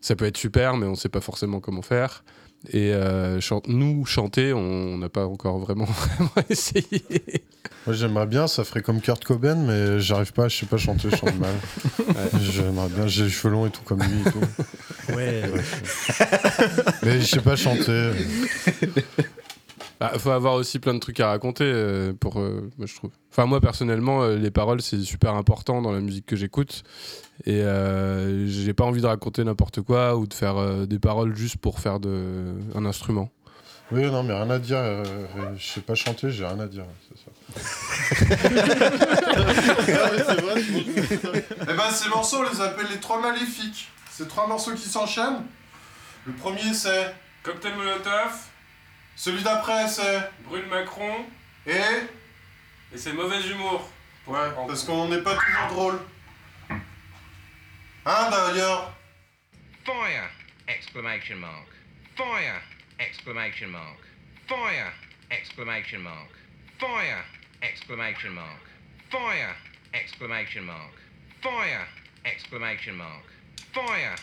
ça 0.00 0.16
peut 0.16 0.24
être 0.24 0.38
super, 0.38 0.76
mais 0.76 0.86
on 0.86 0.92
ne 0.92 0.96
sait 0.96 1.08
pas 1.08 1.20
forcément 1.20 1.60
comment 1.60 1.82
faire. 1.82 2.24
Et 2.68 2.92
euh, 2.92 3.40
chan- 3.40 3.62
nous, 3.66 4.04
chanter, 4.04 4.52
on 4.52 4.98
n'a 4.98 5.08
pas 5.08 5.26
encore 5.26 5.58
vraiment, 5.58 5.84
vraiment 6.16 6.30
essayé. 6.50 7.02
Moi 7.86 7.96
j'aimerais 7.96 8.26
bien, 8.26 8.46
ça 8.46 8.62
ferait 8.64 8.82
comme 8.82 9.00
Kurt 9.00 9.24
Cobain, 9.24 9.54
mais 9.54 9.98
j'arrive 10.00 10.34
pas, 10.34 10.48
je 10.48 10.58
sais 10.58 10.66
pas 10.66 10.76
chanter, 10.76 11.08
je 11.10 11.16
chante 11.16 11.38
mal. 11.38 11.54
J'aimerais 12.42 12.88
bien, 12.90 13.06
j'ai 13.06 13.24
les 13.24 13.30
cheveux 13.30 13.52
longs 13.54 13.66
et 13.66 13.70
tout 13.70 13.80
comme 13.84 14.02
lui 14.02 14.20
et 14.26 14.30
tout. 14.30 15.14
Ouais. 15.16 15.42
Mais 17.02 17.20
je 17.20 17.26
sais 17.26 17.40
pas 17.40 17.56
chanter. 17.56 18.10
Bah, 20.00 20.12
faut 20.18 20.30
avoir 20.30 20.54
aussi 20.54 20.78
plein 20.78 20.94
de 20.94 20.98
trucs 20.98 21.20
à 21.20 21.28
raconter 21.28 21.64
euh, 21.64 22.14
pour 22.18 22.40
euh, 22.40 22.70
moi 22.78 22.86
je 22.86 22.94
trouve. 22.94 23.10
Enfin 23.30 23.44
moi 23.44 23.60
personnellement 23.60 24.22
euh, 24.22 24.36
les 24.36 24.50
paroles 24.50 24.80
c'est 24.80 24.98
super 25.02 25.34
important 25.34 25.82
dans 25.82 25.92
la 25.92 26.00
musique 26.00 26.24
que 26.24 26.36
j'écoute 26.36 26.84
et 27.44 27.60
euh, 27.60 28.46
j'ai 28.46 28.72
pas 28.72 28.84
envie 28.84 29.02
de 29.02 29.06
raconter 29.06 29.44
n'importe 29.44 29.82
quoi 29.82 30.16
ou 30.16 30.26
de 30.26 30.32
faire 30.32 30.56
euh, 30.56 30.86
des 30.86 30.98
paroles 30.98 31.36
juste 31.36 31.58
pour 31.58 31.80
faire 31.80 32.00
de 32.00 32.54
un 32.74 32.86
instrument. 32.86 33.28
Oui, 33.92 34.08
non, 34.10 34.22
mais 34.22 34.32
rien 34.32 34.48
à 34.50 34.58
dire. 34.60 34.78
je 35.56 35.66
sais 35.66 35.80
pas 35.80 35.96
chanter, 35.96 36.30
j'ai 36.30 36.46
rien 36.46 36.60
à 36.60 36.66
dire. 36.66 36.84
C'est 37.08 37.18
ça. 37.18 37.30
Eh 41.62 41.74
ben, 41.74 41.90
ces 41.90 42.08
morceaux, 42.08 42.38
on 42.38 42.50
les 42.54 42.60
appelle 42.60 42.86
les 42.88 43.00
trois 43.00 43.20
maléfiques. 43.20 43.88
C'est 44.10 44.28
trois 44.28 44.46
morceaux 44.46 44.74
qui 44.74 44.88
s'enchaînent. 44.88 45.42
Le 46.24 46.32
premier, 46.34 46.72
c'est. 46.72 47.12
Cocktail 47.42 47.74
Molotov, 47.74 48.49
Celui 49.20 49.42
d'après, 49.42 49.86
c'est. 49.86 50.30
Brûle 50.46 50.64
Macron 50.68 51.26
Et. 51.66 51.72
et 51.74 52.96
c'est 52.96 53.12
mauvais 53.12 53.46
humour. 53.50 53.86
Ouais, 54.26 54.48
parce 54.66 54.82
qu'on 54.82 55.08
n'est 55.08 55.20
pas 55.20 55.34
toujours 55.34 55.66
drôle. 55.68 56.00
Hein 58.06 58.30
d'ailleurs 58.30 58.96
Fire! 59.84 60.30
Exclamation 60.66 61.36
mark. 61.36 61.68
Fire! 62.16 62.62
Exclamation 62.98 63.68
mark. 63.68 63.98
Fire! 64.48 64.92
Exclamation 65.30 65.98
mark. 65.98 66.30
Fire! 66.78 67.24
Exclamation 67.60 68.30
mark. 68.30 68.62
Fire! 69.10 69.54
Exclamation 69.92 70.62
mark. 70.62 70.94
Fire! 71.42 71.86
Exclamation 72.24 72.94
mark. 72.94 73.26
Fire! 73.74 74.16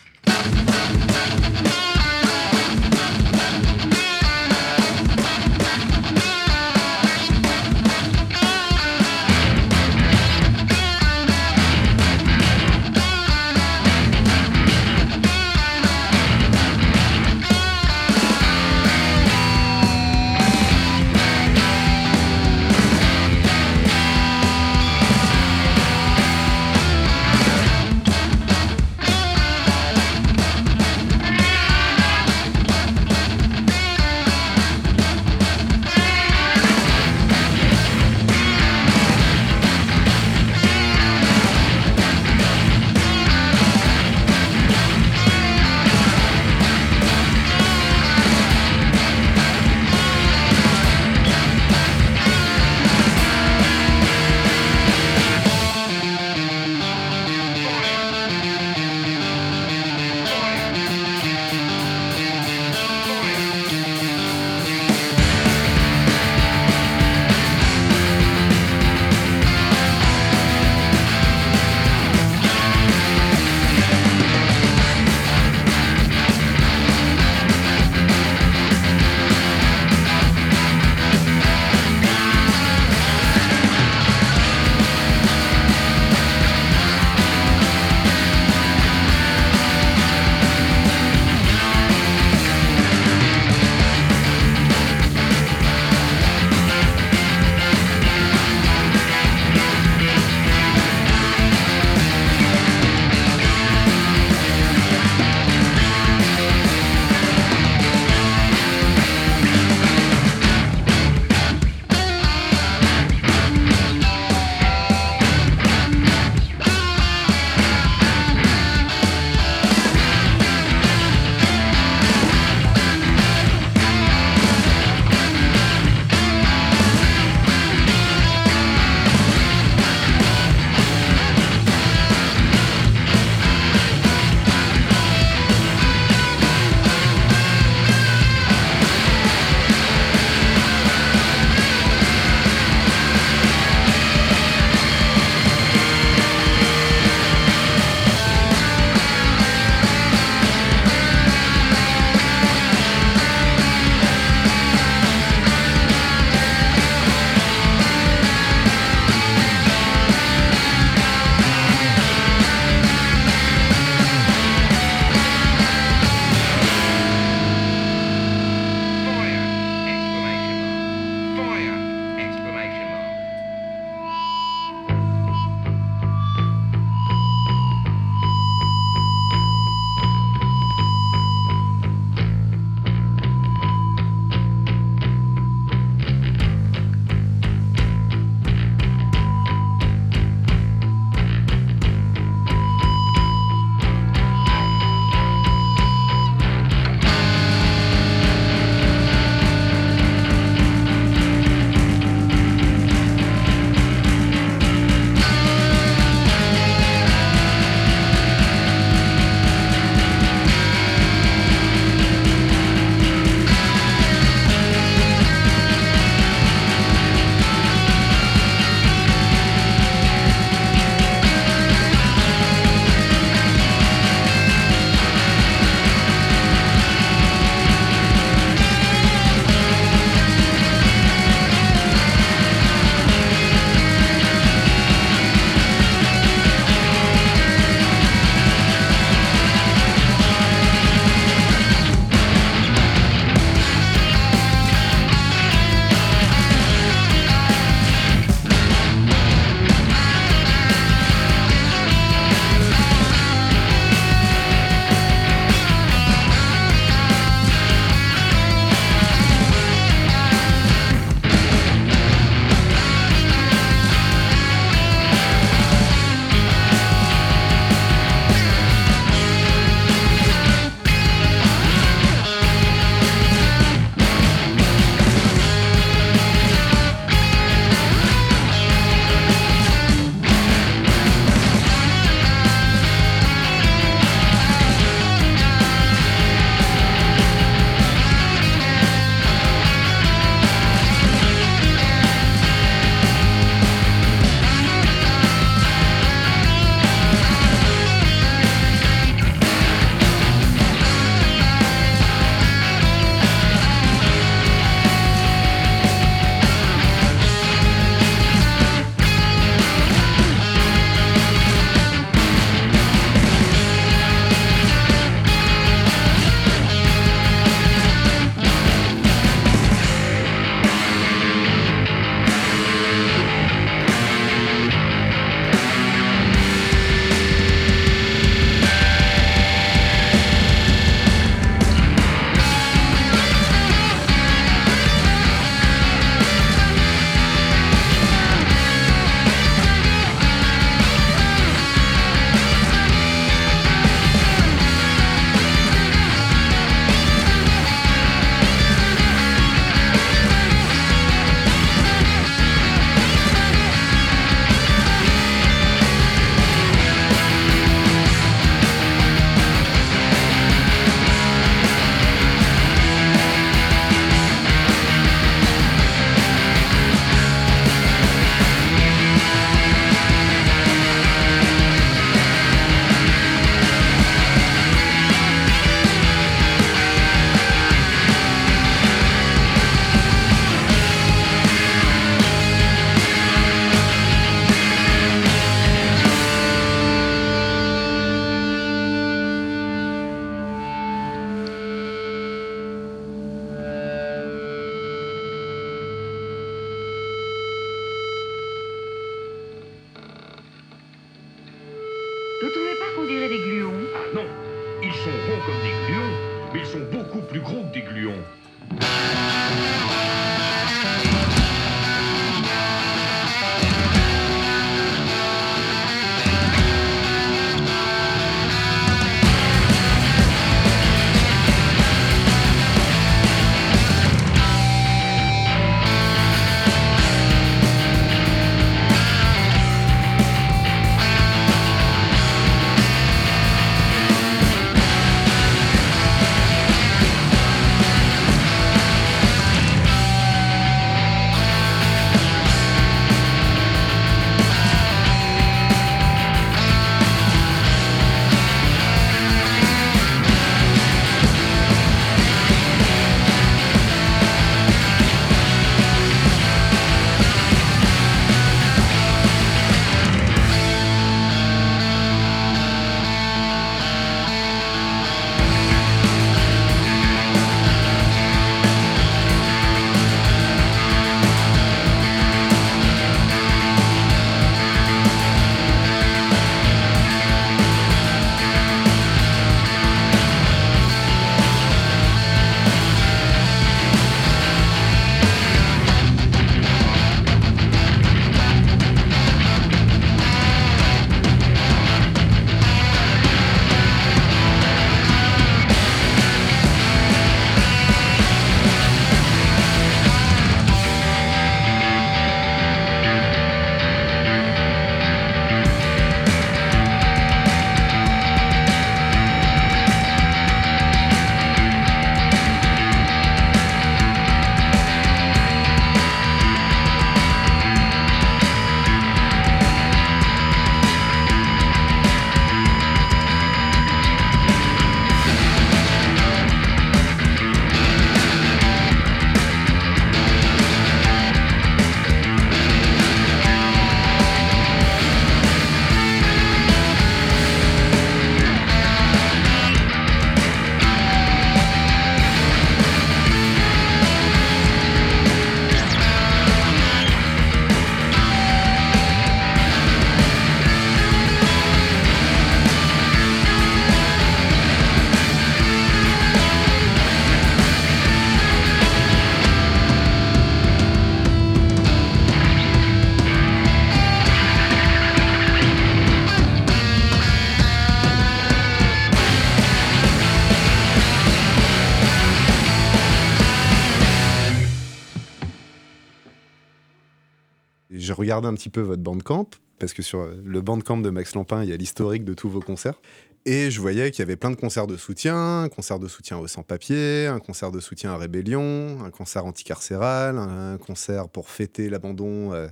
Je 578.38 578.40
regardais 578.40 578.54
un 578.54 578.56
petit 578.56 578.70
peu 578.70 578.82
votre 578.82 579.02
bandcamp, 579.02 579.48
parce 579.80 579.92
que 579.92 580.00
sur 580.00 580.24
le 580.28 580.60
bandcamp 580.60 580.98
de 580.98 581.10
Max 581.10 581.34
Lampin, 581.34 581.64
il 581.64 581.70
y 581.70 581.72
a 581.72 581.76
l'historique 581.76 582.24
de 582.24 582.34
tous 582.34 582.48
vos 582.48 582.60
concerts. 582.60 583.00
Et 583.46 583.68
je 583.72 583.80
voyais 583.80 584.12
qu'il 584.12 584.20
y 584.20 584.22
avait 584.22 584.36
plein 584.36 584.52
de 584.52 584.54
concerts 584.54 584.86
de 584.86 584.96
soutien, 584.96 585.62
un 585.62 585.68
concert 585.68 585.98
de 585.98 586.06
soutien 586.06 586.38
au 586.38 586.46
sans-papier, 586.46 587.26
un 587.26 587.40
concert 587.40 587.72
de 587.72 587.80
soutien 587.80 588.12
à 588.12 588.16
Rébellion, 588.16 589.02
un 589.04 589.10
concert 589.10 589.44
anticarcéral, 589.44 590.38
un 590.38 590.78
concert 590.78 591.28
pour 591.28 591.50
fêter 591.50 591.90
l'abandon 591.90 592.52
euh, 592.52 592.68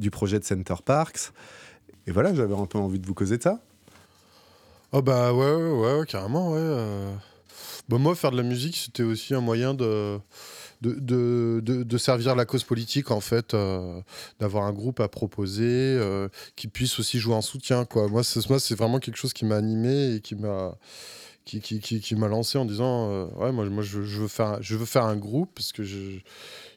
du 0.00 0.10
projet 0.10 0.40
de 0.40 0.44
Center 0.44 0.74
Parks. 0.84 1.30
Et 2.08 2.10
voilà, 2.10 2.34
j'avais 2.34 2.56
un 2.56 2.66
peu 2.66 2.78
envie 2.78 2.98
de 2.98 3.06
vous 3.06 3.14
causer 3.14 3.38
de 3.38 3.44
ça. 3.44 3.60
Oh 4.90 5.00
bah 5.00 5.32
ouais, 5.32 5.54
ouais, 5.54 5.70
ouais, 5.70 5.98
ouais, 6.00 6.06
carrément, 6.06 6.54
ouais. 6.54 6.58
euh. 6.60 7.14
Bah 7.88 7.98
moi, 7.98 8.16
faire 8.16 8.32
de 8.32 8.36
la 8.36 8.42
musique, 8.42 8.76
c'était 8.76 9.04
aussi 9.04 9.32
un 9.32 9.40
moyen 9.40 9.74
de, 9.74 10.18
de, 10.80 10.92
de, 10.92 11.60
de- 11.64 11.82
de 11.82 11.98
servir 11.98 12.34
la 12.36 12.44
cause 12.44 12.64
politique, 12.64 13.10
en 13.10 13.20
fait, 13.20 13.54
euh, 13.54 14.00
d'avoir 14.38 14.64
un 14.64 14.72
groupe 14.72 15.00
à 15.00 15.08
proposer 15.08 15.64
euh, 15.64 16.28
qui 16.56 16.68
puisse 16.68 16.98
aussi 17.00 17.18
jouer 17.18 17.34
en 17.34 17.42
soutien, 17.42 17.84
quoi. 17.84 18.08
Moi, 18.08 18.22
c'est, 18.24 18.74
vraiment 18.74 18.98
quelque 19.00 19.16
chose 19.16 19.32
qui 19.32 19.44
m'a 19.44 19.56
animé 19.56 20.14
et 20.14 20.20
qui 20.20 20.34
m'a, 20.36 20.76
qui, 21.44 21.60
qui, 21.60 21.80
qui, 21.80 22.00
qui 22.00 22.14
m'a 22.14 22.28
lancé 22.28 22.58
en 22.58 22.64
disant, 22.64 23.10
euh, 23.10 23.26
ouais, 23.36 23.52
moi, 23.52 23.64
moi 23.66 23.82
je, 23.82 24.02
je 24.02 24.20
veux 24.20 24.28
faire, 24.28 24.58
je 24.62 24.76
veux 24.76 24.86
faire 24.86 25.04
un 25.04 25.16
groupe 25.16 25.50
parce 25.54 25.72
que 25.72 25.82
je, 25.82 26.18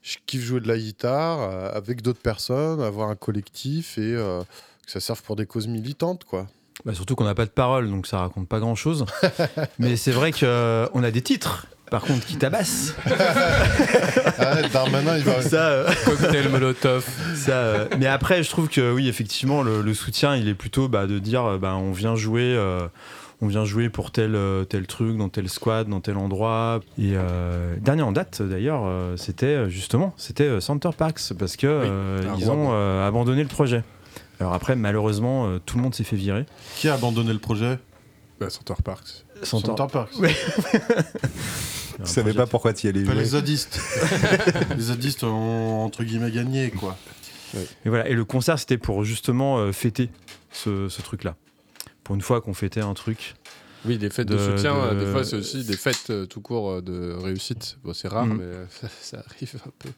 je 0.01 0.17
kiffe 0.25 0.43
jouer 0.43 0.61
de 0.61 0.67
la 0.67 0.77
guitare 0.77 1.41
euh, 1.41 1.71
avec 1.73 2.01
d'autres 2.01 2.21
personnes, 2.21 2.81
avoir 2.81 3.09
un 3.09 3.15
collectif 3.15 3.97
et 3.97 4.01
euh, 4.15 4.41
que 4.85 4.91
ça 4.91 4.99
serve 4.99 5.21
pour 5.21 5.35
des 5.35 5.45
causes 5.45 5.67
militantes, 5.67 6.23
quoi. 6.23 6.47
Bah, 6.85 6.95
surtout 6.95 7.15
qu'on 7.15 7.25
n'a 7.25 7.35
pas 7.35 7.45
de 7.45 7.51
parole, 7.51 7.89
donc 7.91 8.07
ça 8.07 8.17
raconte 8.19 8.47
pas 8.47 8.59
grand 8.59 8.73
chose. 8.73 9.05
Mais 9.79 9.95
c'est 9.97 10.11
vrai 10.11 10.31
qu'on 10.31 11.03
a 11.03 11.11
des 11.11 11.21
titres, 11.21 11.67
par 11.91 12.01
contre, 12.01 12.25
qui 12.25 12.37
tabassent. 12.37 12.95
Ah 14.43 14.55
ouais, 14.55 14.69
Darmanin, 14.69 15.17
il 15.17 15.23
va. 15.23 15.41
Ça, 15.43 15.67
euh, 15.69 15.89
Cocktail 16.05 16.49
Molotov. 16.49 17.05
ça, 17.35 17.51
euh, 17.51 17.87
mais 17.99 18.07
après, 18.07 18.41
je 18.41 18.49
trouve 18.49 18.69
que 18.69 18.91
oui, 18.91 19.07
effectivement, 19.07 19.61
le, 19.61 19.81
le 19.83 19.93
soutien, 19.93 20.35
il 20.35 20.47
est 20.47 20.55
plutôt 20.55 20.87
bah, 20.87 21.05
de 21.05 21.19
dire, 21.19 21.45
euh, 21.45 21.57
bah, 21.59 21.75
on 21.75 21.91
vient 21.91 22.15
jouer. 22.15 22.55
euh, 22.57 22.87
on 23.43 23.47
vient 23.47 23.65
jouer 23.65 23.89
pour 23.89 24.11
tel, 24.11 24.37
tel 24.69 24.85
truc, 24.87 25.17
dans 25.17 25.27
tel 25.29 25.49
squad, 25.49 25.87
dans 25.87 25.99
tel 25.99 26.17
endroit. 26.17 26.79
Et 26.99 27.13
euh, 27.15 27.75
dernier 27.79 28.03
en 28.03 28.11
date, 28.11 28.41
d'ailleurs, 28.43 28.83
c'était 29.17 29.67
justement, 29.67 30.13
c'était 30.15 30.61
Center 30.61 30.91
Parks, 30.95 31.33
parce 31.39 31.55
que 31.57 31.65
euh, 31.65 32.21
à 32.31 32.35
ils 32.37 32.51
ont 32.51 32.69
euh, 32.71 33.07
abandonné 33.07 33.41
le 33.41 33.49
projet. 33.49 33.83
Alors 34.39 34.53
après, 34.53 34.75
malheureusement, 34.75 35.57
tout 35.65 35.77
le 35.77 35.81
monde 35.83 35.95
s'est 35.95 36.03
fait 36.03 36.15
virer. 36.15 36.45
Qui 36.75 36.87
a 36.87 36.93
abandonné 36.93 37.33
le 37.33 37.39
projet? 37.39 37.79
Bah, 38.39 38.49
Center 38.51 38.75
Parks. 38.83 39.25
Center, 39.41 39.67
Center 39.67 39.85
Parks. 39.91 40.15
Ouais. 40.19 40.35
Je 42.03 42.09
savais 42.09 42.33
pas 42.33 42.47
pourquoi 42.47 42.73
tu 42.73 42.87
y 42.87 42.89
allais 42.89 43.03
Pas 43.03 43.11
jouer. 43.13 43.21
les 43.21 43.29
zadistes. 43.29 43.79
les 44.75 44.81
zadistes 44.83 45.23
ont 45.23 45.83
entre 45.83 46.03
guillemets 46.03 46.31
gagné, 46.31 46.71
quoi. 46.71 46.97
Et 47.85 47.89
voilà. 47.89 48.07
Et 48.07 48.13
le 48.13 48.23
concert, 48.25 48.57
c'était 48.59 48.77
pour 48.77 49.03
justement 49.03 49.57
euh, 49.59 49.71
fêter 49.71 50.09
ce, 50.51 50.87
ce 50.89 51.01
truc-là. 51.01 51.35
Pour 52.03 52.15
une 52.15 52.21
fois 52.21 52.41
qu'on 52.41 52.53
fêtait 52.53 52.81
un 52.81 52.93
truc. 52.93 53.35
Oui, 53.85 53.97
des 53.97 54.09
fêtes 54.09 54.27
de, 54.27 54.35
De- 54.37 54.39
soutien, 54.55 54.73
de- 54.75 54.79
euh, 54.95 55.05
des 55.05 55.11
fois 55.11 55.23
c'est 55.23 55.35
aussi 55.35 55.63
des 55.63 55.75
fêtes 55.75 56.11
euh, 56.11 56.25
tout 56.27 56.39
court 56.41 56.81
de 56.81 57.13
réussite. 57.13 57.77
Bon, 57.83 57.93
c'est 57.93 58.07
rare, 58.07 58.25
Mhm. 58.27 58.37
mais 58.37 58.53
ça, 58.69 58.87
ça 59.01 59.23
arrive 59.27 59.55
un 59.65 59.71
peu. 59.79 59.89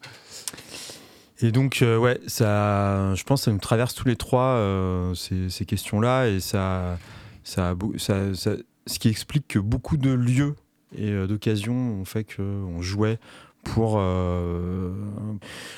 Et 1.40 1.52
donc, 1.52 1.82
euh, 1.82 1.96
ouais, 1.98 2.20
ça, 2.26 3.14
je 3.14 3.22
pense 3.24 3.40
que 3.42 3.44
ça 3.46 3.50
nous 3.52 3.58
traverse 3.58 3.94
tous 3.94 4.06
les 4.08 4.16
trois 4.16 4.54
euh, 4.56 5.14
ces, 5.14 5.50
ces 5.50 5.64
questions-là. 5.66 6.28
Et 6.28 6.40
ça, 6.40 6.98
ça, 7.42 7.74
ça- 7.98 8.56
ce 8.86 8.98
qui 8.98 9.08
explique 9.08 9.48
que 9.48 9.58
beaucoup 9.58 9.96
de 9.96 10.10
lieux 10.10 10.54
et 10.96 11.10
euh, 11.10 11.26
d'occasions 11.26 12.00
ont 12.00 12.04
fait 12.04 12.24
qu'on 12.24 12.80
jouait 12.82 13.18
pour, 13.64 13.96
euh, 13.98 14.92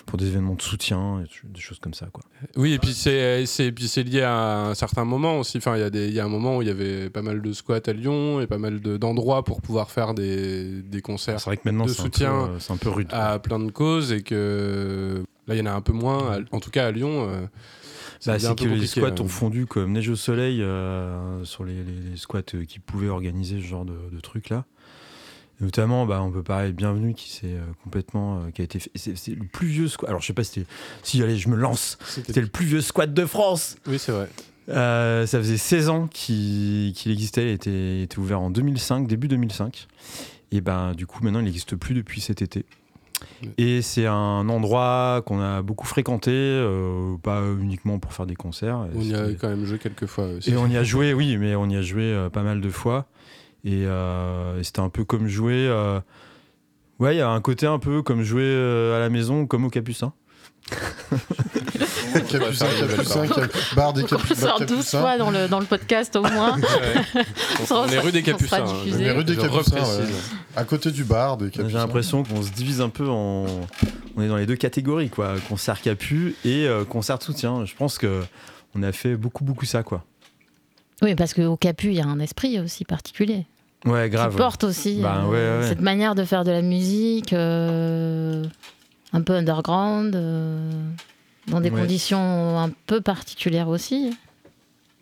pour 0.07 0.18
des 0.18 0.26
événements 0.26 0.55
de 0.57 0.62
soutien, 0.62 1.22
et 1.22 1.46
des 1.48 1.61
choses 1.61 1.79
comme 1.79 1.94
ça. 1.94 2.07
Quoi. 2.12 2.24
Oui, 2.57 2.72
et 2.72 2.79
puis 2.81 2.92
c'est 2.92 3.46
c'est- 3.46 3.70
puis 3.70 3.87
c'est 3.87 4.02
lié 4.02 4.22
à 4.22 4.66
un 4.70 4.74
certain 4.74 5.05
moment 5.05 5.38
aussi. 5.38 5.59
Enfin, 5.59 5.76
il 5.76 5.81
y, 5.81 5.85
a 5.85 5.90
des- 5.90 6.11
y 6.11 6.18
a 6.18 6.24
un 6.24 6.29
moment 6.29 6.57
où 6.57 6.62
il 6.62 6.68
y 6.68 6.70
avait 6.72 7.11
pas 7.11 7.22
mal 7.22 7.40
de 7.42 7.52
squats 7.52 7.81
à 7.87 7.92
Lyon 7.92 8.40
et 8.40 8.48
pas 8.48 8.59
mal 8.59 8.81
de- 8.81 8.96
d'endroits 8.96 9.44
pour 9.44 9.61
pouvoir 9.62 9.90
faire 9.92 10.14
des, 10.14 10.83
des 10.83 11.00
concerts 11.00 11.38
C'est 11.38 11.46
vrai 11.50 11.56
que 11.58 11.62
maintenant, 11.64 11.85
de 11.87 11.90
c'est 11.90 12.00
un, 12.00 12.04
peu, 12.04 12.10
soutien 12.12 12.33
euh, 12.35 12.58
c'est 12.58 12.73
un 12.73 12.77
peu 12.77 12.88
rude. 12.90 13.08
à 13.12 13.38
plein 13.38 13.60
de 13.60 13.71
causes 13.71 14.10
et 14.12 14.23
que 14.23 15.23
là, 15.46 15.54
il 15.54 15.58
y 15.58 15.62
en 15.62 15.67
a 15.67 15.73
un 15.73 15.81
peu 15.81 15.92
moins. 15.92 16.40
En 16.50 16.58
tout 16.58 16.71
cas, 16.71 16.87
à 16.87 16.90
Lyon. 16.90 17.29
euh, 17.31 17.46
Bah, 18.27 18.38
c'est 18.40 18.56
que 18.56 18.64
les 18.64 18.87
squats 18.88 19.10
là. 19.10 19.21
ont 19.23 19.29
fondu 19.29 19.67
comme 19.67 19.92
neige 19.92 20.08
au 20.08 20.17
soleil 20.17 20.60
euh, 20.62 21.44
sur 21.44 21.64
les, 21.64 21.75
les- 21.85 22.10
les 22.10 22.17
squats 22.17 22.40
euh, 22.54 22.64
qui 22.64 22.81
pouvaient 22.81 23.08
organiser 23.10 23.60
ce 23.60 23.64
genre 23.64 23.85
de, 23.85 23.94
de 24.10 24.21
trucs 24.21 24.48
là. 24.48 24.64
Notamment, 25.61 26.04
bah, 26.04 26.23
on 26.23 26.31
peut 26.31 26.42
parler 26.42 26.69
de 26.69 26.73
Bienvenue 26.75 27.15
qui 27.15 27.31
s'est 27.31 27.46
euh, 27.46 27.65
complètement, 27.83 28.38
euh, 28.38 28.50
qui 28.50 28.61
a 28.61 28.65
été, 28.65 28.79
c'est 28.94 29.35
le 29.35 29.46
plus 29.46 29.69
vieux 29.69 29.88
squat. 29.88 30.09
Alors 30.09 30.21
je 30.21 30.27
sais 30.27 30.33
pas 30.35 30.44
si 30.44 30.67
si 31.02 31.23
allez, 31.23 31.38
je 31.38 31.48
me 31.48 31.57
lance. 31.57 31.98
C'était 32.07 32.42
le 32.42 32.46
plus 32.46 32.67
vieux 32.67 32.83
squat 32.83 33.13
de 33.13 33.25
France. 33.25 33.77
Oui, 33.87 33.98
c'est 33.98 34.13
vrai. 34.13 34.29
Euh, 34.69 35.27
ça 35.27 35.38
faisait 35.38 35.57
16 35.57 35.88
ans 35.88 36.09
qu'il 36.09 36.92
existait. 37.07 37.48
Il 37.50 37.52
était, 37.52 37.98
il 37.98 38.02
était 38.02 38.19
ouvert 38.19 38.40
en 38.40 38.50
2005, 38.50 39.07
début 39.07 39.29
2005. 39.29 39.87
Et 40.52 40.61
ben 40.61 40.92
du 40.92 41.07
coup 41.07 41.25
maintenant 41.25 41.40
il 41.40 41.44
n'existe 41.44 41.75
plus 41.75 41.94
depuis 41.94 42.21
cet 42.21 42.42
été. 42.42 42.65
Et 43.59 43.83
c'est 43.83 44.07
un 44.07 44.48
endroit 44.48 45.23
qu'on 45.25 45.40
a 45.40 45.63
beaucoup 45.63 45.87
fréquenté, 45.87 46.31
euh, 46.33 47.17
pas 47.23 47.42
uniquement 47.61 47.98
pour 47.98 48.13
faire 48.13 48.27
des 48.27 48.35
concerts. 48.35 48.87
On 48.94 49.00
y 49.00 49.15
a 49.15 49.33
quand 49.33 49.48
même 49.48 49.65
joué 49.65 49.79
quelques 49.79 50.07
fois 50.07 50.27
aussi. 50.27 50.50
et 50.50 50.57
on 50.57 50.67
y 50.67 50.77
a 50.77 50.85
joué, 50.85 51.15
oui, 51.15 51.37
mais 51.37 51.54
on 51.54 51.69
y 51.69 51.77
a 51.77 51.83
joué 51.83 52.02
euh, 52.02 52.29
pas 52.29 52.42
mal 52.42 52.61
de 52.61 52.69
fois. 52.69 53.07
Et, 53.67 53.83
euh, 53.85 54.58
et 54.60 54.64
c'était 54.64 54.81
un 54.81 54.88
peu 54.88 55.04
comme 55.04 55.27
jouer. 55.29 55.67
euh, 55.69 56.00
Ouais, 56.98 57.14
il 57.17 57.19
y 57.19 57.21
a 57.21 57.29
un 57.29 57.40
côté 57.42 57.67
un 57.67 57.79
peu 57.79 58.00
comme 58.02 58.23
jouer 58.23 58.42
euh, 58.44 58.96
à 58.96 59.00
la 59.00 59.10
maison, 59.10 59.46
comme 59.46 59.64
au 59.67 59.69
Capucin. 59.71 60.12
Capucin, 62.31 62.67
Capucin, 62.67 63.27
Cap- 63.29 63.50
bar 63.75 63.92
des 63.92 64.02
On 64.02 64.06
Capu- 64.06 64.29
bar 64.29 64.37
sort 64.38 64.60
12 64.60 64.69
Capucins. 64.69 65.00
fois 65.00 65.19
dans 65.19 65.31
le, 65.31 65.48
dans 65.48 65.60
le 65.60 65.67
podcast 65.67 66.17
au 66.17 66.23
moins. 66.23 66.56
on 67.71 67.87
est 67.88 67.98
rue 67.98 68.12
des 68.12 68.23
Capucins. 68.23 68.64
hein. 68.64 68.73
diffusé. 68.85 69.04
Mais 69.04 69.10
rue 69.12 69.25
des 69.25 69.37
Capucins, 69.37 69.75
ouais. 69.83 70.06
À 70.56 70.64
côté 70.64 70.90
du 70.90 71.04
bar 71.04 71.37
des 71.37 71.46
J'ai 71.46 71.50
Capucins. 71.52 71.79
l'impression 71.79 72.23
qu'on 72.25 72.42
se 72.42 72.50
divise 72.50 72.81
un 72.81 72.88
peu 72.88 73.08
en. 73.08 73.46
On 74.17 74.23
est 74.23 74.29
dans 74.29 74.37
les 74.37 74.46
deux 74.46 74.56
catégories, 74.56 75.10
quoi. 75.10 75.35
Concert 75.48 75.81
Capu 75.83 76.35
et 76.44 76.67
euh, 76.67 76.85
concert 76.85 77.19
de 77.19 77.23
soutien. 77.23 77.64
Je 77.67 77.75
pense 77.75 77.98
que 77.98 78.23
on 78.75 78.83
a 78.83 78.92
fait 78.92 79.17
beaucoup, 79.17 79.44
beaucoup 79.44 79.67
ça, 79.67 79.83
quoi. 79.83 80.04
Oui, 81.02 81.14
parce 81.14 81.35
qu'au 81.35 81.56
Capu, 81.58 81.88
il 81.88 81.94
y 81.96 82.00
a 82.00 82.06
un 82.06 82.21
esprit 82.21 82.58
aussi 82.60 82.85
particulier. 82.87 83.44
Ouais, 83.85 84.08
grave. 84.10 84.33
Qui 84.33 84.37
porte 84.37 84.64
aussi 84.64 85.00
Bah, 85.00 85.22
euh, 85.24 85.29
ouais, 85.29 85.60
ouais. 85.62 85.68
cette 85.68 85.81
manière 85.81 86.14
de 86.14 86.24
faire 86.24 86.44
de 86.44 86.50
la 86.50 86.62
musique 86.62 87.33
euh, 87.33 88.44
un 89.12 89.22
peu 89.22 89.35
underground, 89.35 90.14
euh, 90.16 90.70
dans 91.48 91.60
des 91.60 91.70
Ouais. 91.70 91.81
conditions 91.83 92.58
un 92.58 92.70
peu 92.87 93.00
particulières 93.00 93.68
aussi. 93.68 94.16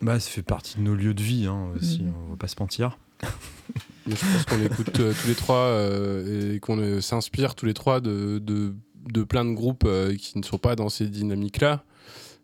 Bah, 0.01 0.19
ça 0.19 0.29
fait 0.29 0.43
partie 0.43 0.77
de 0.77 0.81
nos 0.81 0.93
lieux 0.93 1.13
de 1.13 1.23
vie, 1.23 1.47
hein, 1.47 1.69
aussi, 1.75 2.03
Mhm. 2.03 2.13
on 2.27 2.31
va 2.31 2.35
pas 2.37 2.47
se 2.47 2.55
mentir. 2.59 2.97
Mais 4.07 4.15
je 4.15 4.21
pense 4.23 4.45
qu'on 4.45 4.63
écoute 4.63 4.99
euh, 4.99 5.13
tous 5.19 5.27
les 5.27 5.33
trois 5.35 5.55
euh, 5.57 6.53
et 6.53 6.59
qu'on 6.59 6.77
euh, 6.77 7.01
s'inspire 7.01 7.55
tous 7.55 7.65
les 7.65 7.73
trois 7.73 8.01
de, 8.01 8.37
de, 8.37 8.75
de 9.11 9.23
plein 9.23 9.45
de 9.45 9.53
groupes 9.53 9.83
euh, 9.87 10.15
qui 10.15 10.37
ne 10.37 10.43
sont 10.43 10.59
pas 10.59 10.75
dans 10.75 10.89
ces 10.89 11.07
dynamiques-là. 11.07 11.83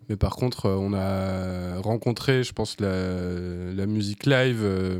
Mais 0.09 0.15
par 0.15 0.35
contre, 0.37 0.65
euh, 0.65 0.75
on 0.75 0.93
a 0.93 1.79
rencontré, 1.81 2.43
je 2.43 2.53
pense, 2.53 2.77
la, 2.79 2.89
la 3.75 3.85
musique 3.85 4.25
live 4.25 4.61
euh, 4.63 4.99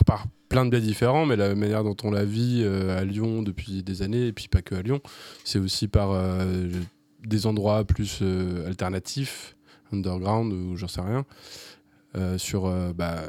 par, 0.00 0.26
plein 0.52 0.66
de 0.66 0.70
biais 0.70 0.82
différents, 0.82 1.24
mais 1.24 1.36
la 1.36 1.54
manière 1.54 1.82
dont 1.82 1.96
on 2.04 2.10
la 2.10 2.26
vit 2.26 2.60
euh, 2.62 2.98
à 2.98 3.04
Lyon 3.04 3.42
depuis 3.42 3.82
des 3.82 4.02
années, 4.02 4.26
et 4.26 4.32
puis 4.34 4.48
pas 4.48 4.60
que 4.60 4.74
à 4.74 4.82
Lyon, 4.82 5.00
c'est 5.44 5.58
aussi 5.58 5.88
par 5.88 6.10
euh, 6.10 6.68
des 7.24 7.46
endroits 7.46 7.84
plus 7.84 8.18
euh, 8.20 8.66
alternatifs, 8.66 9.56
underground 9.92 10.52
ou 10.52 10.76
j'en 10.76 10.88
sais 10.88 11.00
rien. 11.00 11.24
sur 12.36 12.70
bah, 12.94 13.22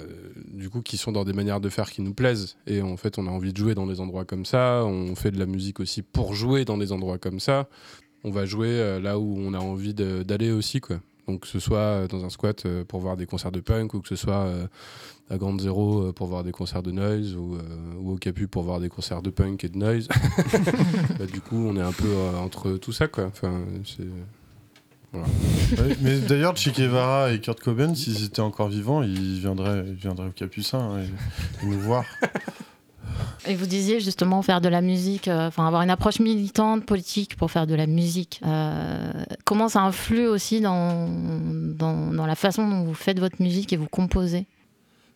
du 0.54 0.70
coup 0.70 0.82
qui 0.82 0.98
sont 0.98 1.14
dans 1.14 1.24
des 1.24 1.32
manières 1.32 1.62
de 1.62 1.70
faire 1.70 1.90
qui 1.90 2.02
nous 2.02 2.14
plaisent. 2.14 2.58
Et 2.68 2.82
en 2.82 2.98
fait 2.98 3.18
on 3.18 3.28
a 3.28 3.30
envie 3.30 3.54
de 3.54 3.58
jouer 3.58 3.76
dans 3.76 3.88
des 3.88 4.02
endroits 4.02 4.26
comme 4.26 4.46
ça. 4.46 4.84
On 4.86 5.16
fait 5.16 5.32
de 5.32 5.40
la 5.40 5.46
musique 5.46 5.80
aussi 5.80 6.02
pour 6.02 6.34
jouer 6.34 6.66
dans 6.66 6.78
des 6.78 6.92
endroits 6.92 7.18
comme 7.18 7.40
ça. 7.40 7.68
On 8.26 8.32
va 8.32 8.46
jouer 8.46 9.00
là 9.02 9.20
où 9.20 9.38
on 9.38 9.54
a 9.54 9.60
envie 9.60 9.94
d'aller 9.94 10.52
aussi 10.52 10.80
quoi 10.82 11.00
donc 11.28 11.42
que 11.42 11.48
ce 11.48 11.60
soit 11.60 11.78
euh, 11.78 12.08
dans 12.08 12.26
un 12.26 12.30
squat 12.30 12.66
euh, 12.66 12.84
pour 12.84 13.00
voir 13.00 13.16
des 13.18 13.26
concerts 13.26 13.52
de 13.52 13.60
punk 13.60 13.94
ou 13.94 14.02
que 14.02 14.10
ce 14.10 14.16
soit 14.16 14.46
euh, 14.46 14.68
à 15.30 15.38
Grande 15.38 15.62
Zéro 15.62 16.08
euh, 16.08 16.12
pour 16.12 16.28
voir 16.28 16.44
des 16.44 16.52
concerts 16.52 16.84
de 16.84 16.92
noise 16.92 17.36
ou, 17.36 17.56
euh, 17.56 17.60
ou 18.00 18.14
au 18.14 18.18
Capu 18.18 18.48
pour 18.48 18.64
voir 18.64 18.80
des 18.80 18.90
concerts 18.90 19.22
de 19.22 19.30
punk 19.30 19.64
et 19.64 19.70
de 19.70 19.78
noise 19.78 20.08
Bah, 21.20 21.26
du 21.32 21.40
coup 21.42 21.58
on 21.58 21.76
est 21.78 21.82
un 21.82 21.94
peu 21.94 22.08
euh, 22.10 22.38
entre 22.38 22.74
tout 22.74 22.92
ça 22.92 23.08
quoi 23.08 23.26
enfin 23.26 23.62
c'est 23.86 24.08
Ouais, 25.14 25.96
mais 26.02 26.18
d'ailleurs, 26.18 26.58
Che 26.58 26.74
Guevara 26.74 27.34
et 27.34 27.40
Kurt 27.40 27.60
Cobain, 27.60 27.94
s'ils 27.94 28.26
étaient 28.26 28.40
encore 28.40 28.70
vivants, 28.70 29.04
ils 29.04 29.40
viendraient, 29.40 29.84
ils 29.86 29.94
viendraient 29.94 30.26
au 30.26 30.32
Capucin 30.32 30.80
hein, 30.80 31.02
et, 31.02 31.66
et 31.66 31.70
nous 31.70 31.80
voir. 31.80 32.04
Et 33.46 33.56
vous 33.56 33.66
disiez 33.66 34.00
justement 34.00 34.42
faire 34.42 34.62
de 34.62 34.70
la 34.70 34.82
musique, 34.82 35.28
euh, 35.28 35.48
enfin 35.48 35.68
avoir 35.68 35.82
une 35.82 35.90
approche 35.90 36.20
militante, 36.20 36.86
politique 36.86 37.36
pour 37.36 37.52
faire 37.52 37.68
de 37.68 37.76
la 37.76 37.88
musique. 37.88 38.40
Euh, 38.46 39.12
comment 39.46 39.70
ça 39.70 39.82
influe 39.82 40.28
aussi 40.28 40.62
dans, 40.62 41.08
dans, 41.10 42.12
dans 42.14 42.26
la 42.26 42.36
façon 42.36 42.68
dont 42.68 42.84
vous 42.84 42.94
faites 42.94 43.20
votre 43.20 43.42
musique 43.42 43.74
et 43.74 43.78
vous 43.78 43.88
composez 43.88 44.46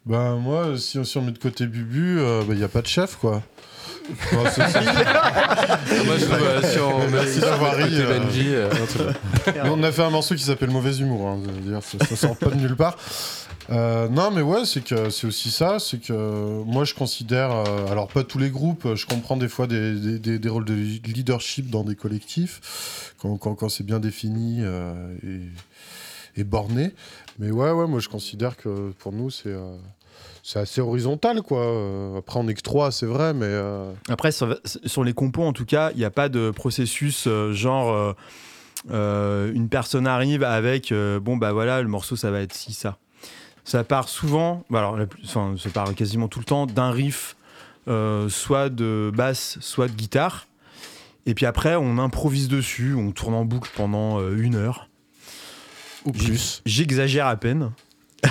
Bah 0.06 0.36
moi, 0.40 0.78
si 0.78 0.98
on, 1.00 1.04
si 1.04 1.18
on 1.18 1.22
met 1.22 1.32
de 1.32 1.38
côté 1.40 1.66
Bubu, 1.68 2.20
il 2.50 2.56
n'y 2.58 2.64
a 2.64 2.68
pas 2.68 2.82
de 2.82 2.88
chef, 2.88 3.16
quoi. 3.18 3.42
Bon, 4.32 4.44
c'est- 4.54 4.62
moi 6.06 6.18
je 6.18 6.26
trouve 6.26 6.42
euh, 6.42 6.62
si 6.64 6.80
on 6.80 7.10
Merci 7.10 7.40
d'avoir 7.42 7.76
ri, 7.76 7.84
côté 7.84 8.02
euh. 8.04 8.20
Benji, 8.20 8.46
euh, 8.56 8.70
on 9.66 9.84
a 9.84 9.92
fait 9.92 10.04
un 10.04 10.10
morceau 10.10 10.34
qui 10.36 10.44
s'appelle 10.44 10.70
Mauvais 10.70 10.96
Humour. 10.98 11.28
hein, 11.28 11.40
ça, 11.82 12.06
ça 12.06 12.16
sort 12.16 12.38
pas 12.38 12.50
de 12.50 12.56
nulle 12.56 12.78
part. 12.78 12.96
Euh, 13.70 14.08
non, 14.08 14.32
mais 14.32 14.42
ouais, 14.42 14.66
c'est 14.66 14.82
que 14.84 15.10
c'est 15.10 15.28
aussi 15.28 15.52
ça. 15.52 15.80
C'est 15.80 16.02
que 16.02 16.64
moi, 16.64 16.86
je 16.86 16.94
considère, 16.94 17.52
euh, 17.52 17.88
alors 17.92 18.08
pas 18.08 18.24
tous 18.24 18.38
les 18.40 18.50
groupes, 18.50 18.96
je 18.96 19.06
comprends 19.06 19.36
des 19.36 19.50
fois 19.50 19.68
des, 19.68 20.20
des- 20.20 20.40
des- 20.40 20.50
rôles 20.50 20.64
de 20.66 20.74
leadership 20.74 21.70
dans 21.70 21.84
des 21.84 21.96
collectifs 21.96 23.14
quand, 23.20 23.38
quand- 23.38 23.68
c'est 23.70 23.84
bien 23.86 24.00
défini 24.00 24.60
euh, 24.62 25.16
et, 26.38 26.44
borné. 26.46 26.92
Mais 27.40 27.52
ouais, 27.52 27.72
ouais, 27.72 27.88
moi, 27.88 28.00
je 28.00 28.08
considère 28.10 28.56
que 28.56 28.92
pour 29.00 29.12
nous, 29.12 29.30
c'est 29.30 29.50
euh, 29.50 29.76
c'est 30.44 30.60
assez 30.60 30.80
horizontal, 30.80 31.42
quoi. 31.42 31.60
Euh, 31.66 32.18
Après, 32.20 32.40
on 32.40 32.48
est 32.48 32.54
que 32.54 32.62
trois, 32.62 32.92
c'est 32.92 33.06
vrai, 33.06 33.34
mais 33.34 33.48
euh, 33.48 33.92
Après, 34.08 34.32
sur, 34.32 35.04
les 35.04 35.14
compos, 35.14 35.44
en 35.44 35.52
tout 35.52 35.66
cas, 35.66 35.92
il 35.92 35.98
n'y 35.98 36.06
a 36.06 36.10
pas 36.10 36.30
de 36.30 36.52
processus 36.52 37.26
euh, 37.28 37.52
genre 37.52 37.92
euh, 37.92 38.14
euh, 38.92 39.52
une 39.54 39.68
personne 39.68 40.08
arrive 40.08 40.44
avec 40.44 40.92
euh, 40.94 41.20
bon, 41.20 41.36
bah 41.36 41.52
voilà, 41.52 41.82
le 41.82 41.90
morceau, 41.90 42.16
ça 42.16 42.32
va 42.32 42.40
être 42.40 42.54
ci, 42.54 42.72
ça. 42.72 42.98
Ça 43.68 43.84
part 43.84 44.08
souvent, 44.08 44.64
bah 44.70 44.80
alors, 44.80 44.98
enfin, 45.26 45.56
ça 45.58 45.70
part 45.70 45.94
quasiment 45.94 46.30
tout 46.30 46.40
le 46.40 46.46
temps 46.46 46.66
d'un 46.68 46.90
riff, 46.90 47.36
euh, 47.90 48.30
soit 48.30 48.70
de 48.70 49.12
basse, 49.14 49.58
soit 49.60 49.90
de 49.90 49.94
guitare. 49.94 50.48
Et 51.26 51.34
puis 51.34 51.46
après, 51.46 51.76
on 51.76 51.98
improvise 51.98 52.48
dessus, 52.48 52.96
on 52.96 53.12
tourne 53.12 53.34
en 53.34 53.44
boucle 53.44 53.70
pendant 53.76 54.22
euh, 54.22 54.38
une 54.38 54.56
heure. 54.56 54.88
ou 56.06 56.14
plus 56.14 56.62
J'exagère 56.66 57.28
à 57.28 57.36
peine. 57.36 57.72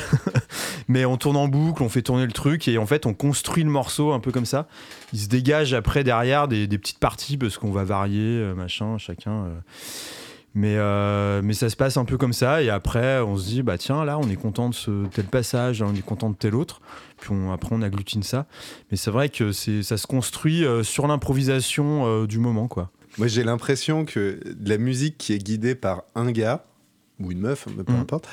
Mais 0.88 1.04
on 1.04 1.18
tourne 1.18 1.36
en 1.36 1.48
boucle, 1.48 1.82
on 1.82 1.90
fait 1.90 2.00
tourner 2.00 2.24
le 2.24 2.32
truc 2.32 2.66
et 2.66 2.78
en 2.78 2.86
fait 2.86 3.04
on 3.04 3.12
construit 3.12 3.62
le 3.62 3.68
morceau 3.70 4.12
un 4.12 4.20
peu 4.20 4.32
comme 4.32 4.46
ça. 4.46 4.66
Il 5.12 5.18
se 5.18 5.28
dégage 5.28 5.74
après 5.74 6.02
derrière 6.02 6.48
des, 6.48 6.66
des 6.66 6.78
petites 6.78 6.98
parties 6.98 7.36
parce 7.36 7.58
qu'on 7.58 7.72
va 7.72 7.84
varier, 7.84 8.22
euh, 8.22 8.54
machin, 8.54 8.96
chacun. 8.96 9.32
euh. 9.32 9.58
Mais, 10.58 10.76
euh, 10.78 11.42
mais 11.44 11.52
ça 11.52 11.68
se 11.68 11.76
passe 11.76 11.98
un 11.98 12.06
peu 12.06 12.16
comme 12.16 12.32
ça 12.32 12.62
et 12.62 12.70
après 12.70 13.20
on 13.20 13.36
se 13.36 13.44
dit 13.46 13.62
bah 13.62 13.76
tiens 13.76 14.06
là 14.06 14.18
on 14.18 14.26
est 14.30 14.36
content 14.36 14.70
de 14.70 14.74
ce 14.74 15.04
tel 15.08 15.26
passage, 15.26 15.80
là, 15.80 15.86
on 15.88 15.94
est 15.94 16.00
content 16.04 16.30
de 16.30 16.34
tel 16.34 16.54
autre. 16.54 16.80
Puis 17.20 17.30
on- 17.32 17.52
après 17.52 17.68
on 17.76 17.82
agglutine 17.82 18.22
ça. 18.22 18.46
Mais 18.90 18.96
c'est 18.96 19.10
vrai 19.10 19.28
que 19.28 19.52
c'est 19.52 19.82
ça 19.82 19.98
se 19.98 20.06
construit 20.06 20.64
euh, 20.64 20.82
sur 20.82 21.06
l'improvisation 21.06 22.06
euh, 22.06 22.26
du 22.26 22.38
moment 22.38 22.68
quoi. 22.68 22.90
Moi, 23.18 23.28
j'ai 23.28 23.44
l'impression 23.44 24.04
que 24.04 24.40
de 24.44 24.68
la 24.68 24.78
musique 24.78 25.16
qui 25.18 25.32
est 25.34 25.38
guidée 25.38 25.74
par 25.74 26.02
un 26.14 26.30
gars 26.32 26.64
ou 27.20 27.32
une 27.32 27.40
meuf, 27.40 27.64
peu 27.66 27.92
Mm. 27.92 28.00
importe, 28.00 28.26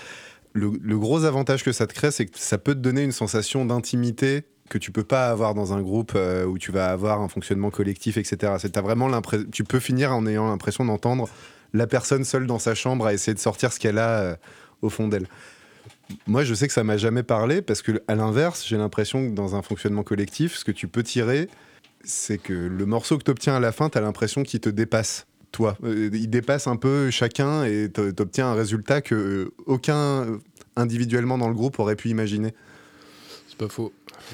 le, 0.53 0.71
le 0.81 0.99
gros 0.99 1.23
avantage 1.25 1.63
que 1.63 1.71
ça 1.71 1.87
te 1.87 1.93
crée, 1.93 2.11
c'est 2.11 2.25
que 2.25 2.37
ça 2.39 2.57
peut 2.57 2.73
te 2.75 2.79
donner 2.79 3.01
une 3.03 3.11
sensation 3.13 3.65
d'intimité 3.65 4.43
que 4.69 4.77
tu 4.77 4.91
peux 4.91 5.03
pas 5.03 5.29
avoir 5.29 5.53
dans 5.55 5.73
un 5.73 5.81
groupe 5.81 6.13
euh, 6.15 6.45
où 6.45 6.57
tu 6.57 6.71
vas 6.71 6.89
avoir 6.91 7.21
un 7.21 7.27
fonctionnement 7.27 7.69
collectif, 7.69 8.17
etc. 8.17 8.53
C'est 8.59 8.71
t'as 8.71 8.81
vraiment 8.81 9.07
l'impression, 9.07 9.47
tu 9.51 9.63
peux 9.63 9.79
finir 9.79 10.13
en 10.13 10.25
ayant 10.25 10.47
l'impression 10.47 10.83
d'entendre 10.85 11.27
la 11.73 11.87
personne 11.87 12.23
seule 12.23 12.45
dans 12.47 12.59
sa 12.59 12.75
chambre 12.75 13.05
à 13.05 13.13
essayer 13.13 13.33
de 13.33 13.39
sortir 13.39 13.71
ce 13.73 13.79
qu'elle 13.79 13.97
a 13.97 14.09
euh, 14.19 14.35
au 14.81 14.89
fond 14.89 15.07
d'elle. 15.07 15.27
Moi, 16.27 16.43
je 16.43 16.53
sais 16.53 16.67
que 16.67 16.73
ça 16.73 16.83
m'a 16.83 16.97
jamais 16.97 17.23
parlé 17.23 17.61
parce 17.61 17.81
que, 17.81 18.03
à 18.07 18.15
l'inverse, 18.15 18.63
j'ai 18.67 18.77
l'impression 18.77 19.27
que 19.29 19.33
dans 19.33 19.55
un 19.55 19.61
fonctionnement 19.61 20.03
collectif, 20.03 20.55
ce 20.55 20.63
que 20.65 20.71
tu 20.71 20.87
peux 20.87 21.03
tirer, 21.03 21.49
c'est 22.03 22.37
que 22.37 22.53
le 22.53 22.85
morceau 22.85 23.17
que 23.17 23.23
tu 23.23 23.31
obtiens 23.31 23.55
à 23.55 23.59
la 23.59 23.71
fin, 23.71 23.89
tu 23.89 23.97
as 23.97 24.01
l'impression 24.01 24.43
qu'il 24.43 24.59
te 24.59 24.69
dépasse, 24.69 25.25
toi. 25.51 25.77
Euh, 25.83 26.09
il 26.13 26.29
dépasse 26.29 26.67
un 26.67 26.75
peu 26.75 27.09
chacun 27.09 27.63
et 27.63 27.89
tu 27.93 28.01
obtiens 28.19 28.47
un 28.47 28.53
résultat 28.53 29.01
que 29.01 29.15
euh, 29.15 29.51
aucun 29.65 30.39
individuellement 30.75 31.37
dans 31.37 31.47
le 31.47 31.53
groupe 31.55 31.79
aurait 31.79 31.95
pu 31.95 32.09
imaginer. 32.09 32.53
C'est 33.47 33.57
pas 33.57 33.69
faux. 33.69 33.93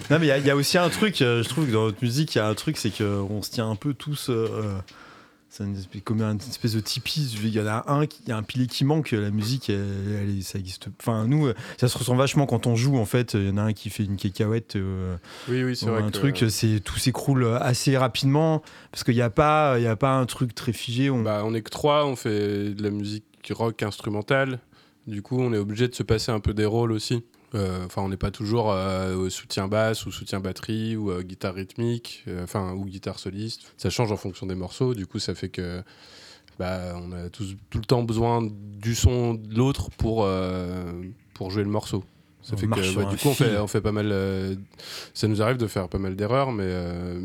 Non, 0.09 0.17
mais 0.19 0.25
il 0.25 0.29
y 0.29 0.31
a- 0.31 0.37
il 0.37 0.45
y, 0.45 0.49
a 0.51 0.55
aussi 0.55 0.77
un 0.77 0.89
truc, 0.89 1.17
je 1.19 1.47
trouve 1.47 1.67
que 1.67 1.71
dans 1.71 1.85
notre 1.85 2.01
musique, 2.01 2.35
il 2.35 2.37
y 2.37 2.41
a 2.41 2.47
un 2.47 2.53
truc, 2.53 2.77
c'est 2.77 2.91
qu'on 2.95 3.41
se 3.41 3.51
tient 3.51 3.69
un 3.69 3.75
peu 3.75 3.93
tous. 3.93 4.29
euh, 4.29 4.77
c'est 5.49 5.63
une 5.63 5.75
comme 6.03 6.21
une 6.21 6.37
espèce 6.37 6.73
de 6.73 6.79
tipi. 6.79 7.21
Il 7.43 7.49
y 7.49 7.59
en 7.59 7.65
a 7.67 7.83
un, 7.91 8.05
qui- 8.05 8.21
il 8.25 8.29
y 8.29 8.31
a 8.31 8.37
un 8.37 8.43
pilier 8.43 8.67
qui 8.67 8.85
manque. 8.85 9.11
La 9.11 9.31
musique, 9.31 9.69
elle, 9.69 10.37
ça 10.43 10.59
existe. 10.59 10.87
Enfin, 10.99 11.25
nous, 11.27 11.47
euh, 11.47 11.55
ça 11.77 11.87
se 11.87 11.97
ressent 11.97 12.15
vachement 12.15 12.45
quand 12.45 12.67
on 12.67 12.75
joue. 12.75 12.97
En 12.97 13.05
fait, 13.05 13.33
il 13.33 13.47
y 13.47 13.49
en 13.49 13.57
a 13.57 13.63
un 13.63 13.73
qui 13.73 13.89
fait 13.89 14.03
une 14.03 14.15
cacahuète. 14.17 14.75
euh, 14.75 15.17
Oui, 15.47 15.63
oui, 15.63 15.75
c'est 15.75 15.87
ou 15.87 15.89
vrai. 15.89 16.01
un 16.03 16.07
que- 16.11 16.17
truc, 16.17 16.45
c'est 16.49 16.79
tout 16.79 16.97
s'écroule 16.99 17.45
assez 17.61 17.97
rapidement 17.97 18.61
parce 18.91 19.03
qu'il 19.03 19.15
n'y 19.15 19.21
a 19.21 19.29
pas, 19.31 19.75
il 19.79 19.83
y 19.83 19.87
a 19.87 19.95
pas 19.95 20.11
un 20.17 20.25
truc 20.25 20.53
très 20.53 20.73
figé. 20.73 21.09
On... 21.09 21.21
Bah, 21.23 21.41
on 21.45 21.53
est 21.53 21.61
que 21.61 21.69
trois, 21.71 22.05
on 22.05 22.15
fait 22.15 22.73
de 22.73 22.83
la 22.83 22.91
musique 22.91 23.23
rock 23.51 23.81
instrumentale. 23.83 24.59
Du 25.07 25.21
coup, 25.23 25.39
on 25.39 25.51
est 25.53 25.57
obligé 25.57 25.87
de 25.87 25.95
se 25.95 26.03
passer 26.03 26.31
un 26.31 26.39
peu 26.39 26.53
des 26.53 26.65
rôles 26.65 26.91
aussi. 26.91 27.23
Euh, 27.55 27.85
Enfin, 27.85 28.01
on 28.03 28.09
n'est 28.09 28.17
pas 28.17 28.31
toujours 28.31 28.71
euh, 28.71 29.15
au 29.15 29.29
soutien 29.29 29.67
basse 29.67 30.05
ou 30.05 30.11
soutien 30.11 30.39
batterie 30.39 30.95
ou 30.95 31.09
euh, 31.11 31.23
guitare 31.23 31.55
rythmique, 31.55 32.23
euh, 32.27 32.43
enfin 32.43 32.73
ou 32.73 32.85
guitare 32.85 33.17
soliste. 33.19 33.73
Ça 33.77 33.89
change 33.89 34.11
en 34.11 34.17
fonction 34.17 34.45
des 34.45 34.55
morceaux. 34.55 34.93
Du 34.93 35.07
coup, 35.07 35.17
ça 35.19 35.33
fait 35.33 35.49
que 35.49 35.81
bah, 36.59 36.93
on 37.01 37.11
a 37.11 37.29
tous, 37.29 37.55
tout 37.69 37.79
le 37.79 37.85
temps 37.85 38.03
besoin 38.03 38.41
du 38.45 38.93
son 38.93 39.33
de 39.33 39.55
l'autre 39.55 39.89
pour 39.91 40.25
pour 40.25 40.27
pour 41.33 41.51
jouer 41.51 41.63
le 41.63 41.69
morceau. 41.69 42.03
Ça 42.41 42.53
On 42.53 42.57
fait 42.57 42.67
que 42.67 42.95
bah, 42.95 43.05
du 43.05 43.17
coup, 43.17 43.29
on 43.29 43.33
fait 43.33 43.57
on 43.57 43.67
fait 43.67 43.81
pas 43.81 43.91
mal. 43.91 44.09
euh, 44.11 44.55
ça 45.13 45.27
nous 45.27 45.41
arrive 45.41 45.57
de 45.57 45.67
faire 45.67 45.89
pas 45.89 45.97
mal 45.97 46.15
d'erreurs, 46.15 46.51
mais 46.51 46.63
euh, 46.65 47.19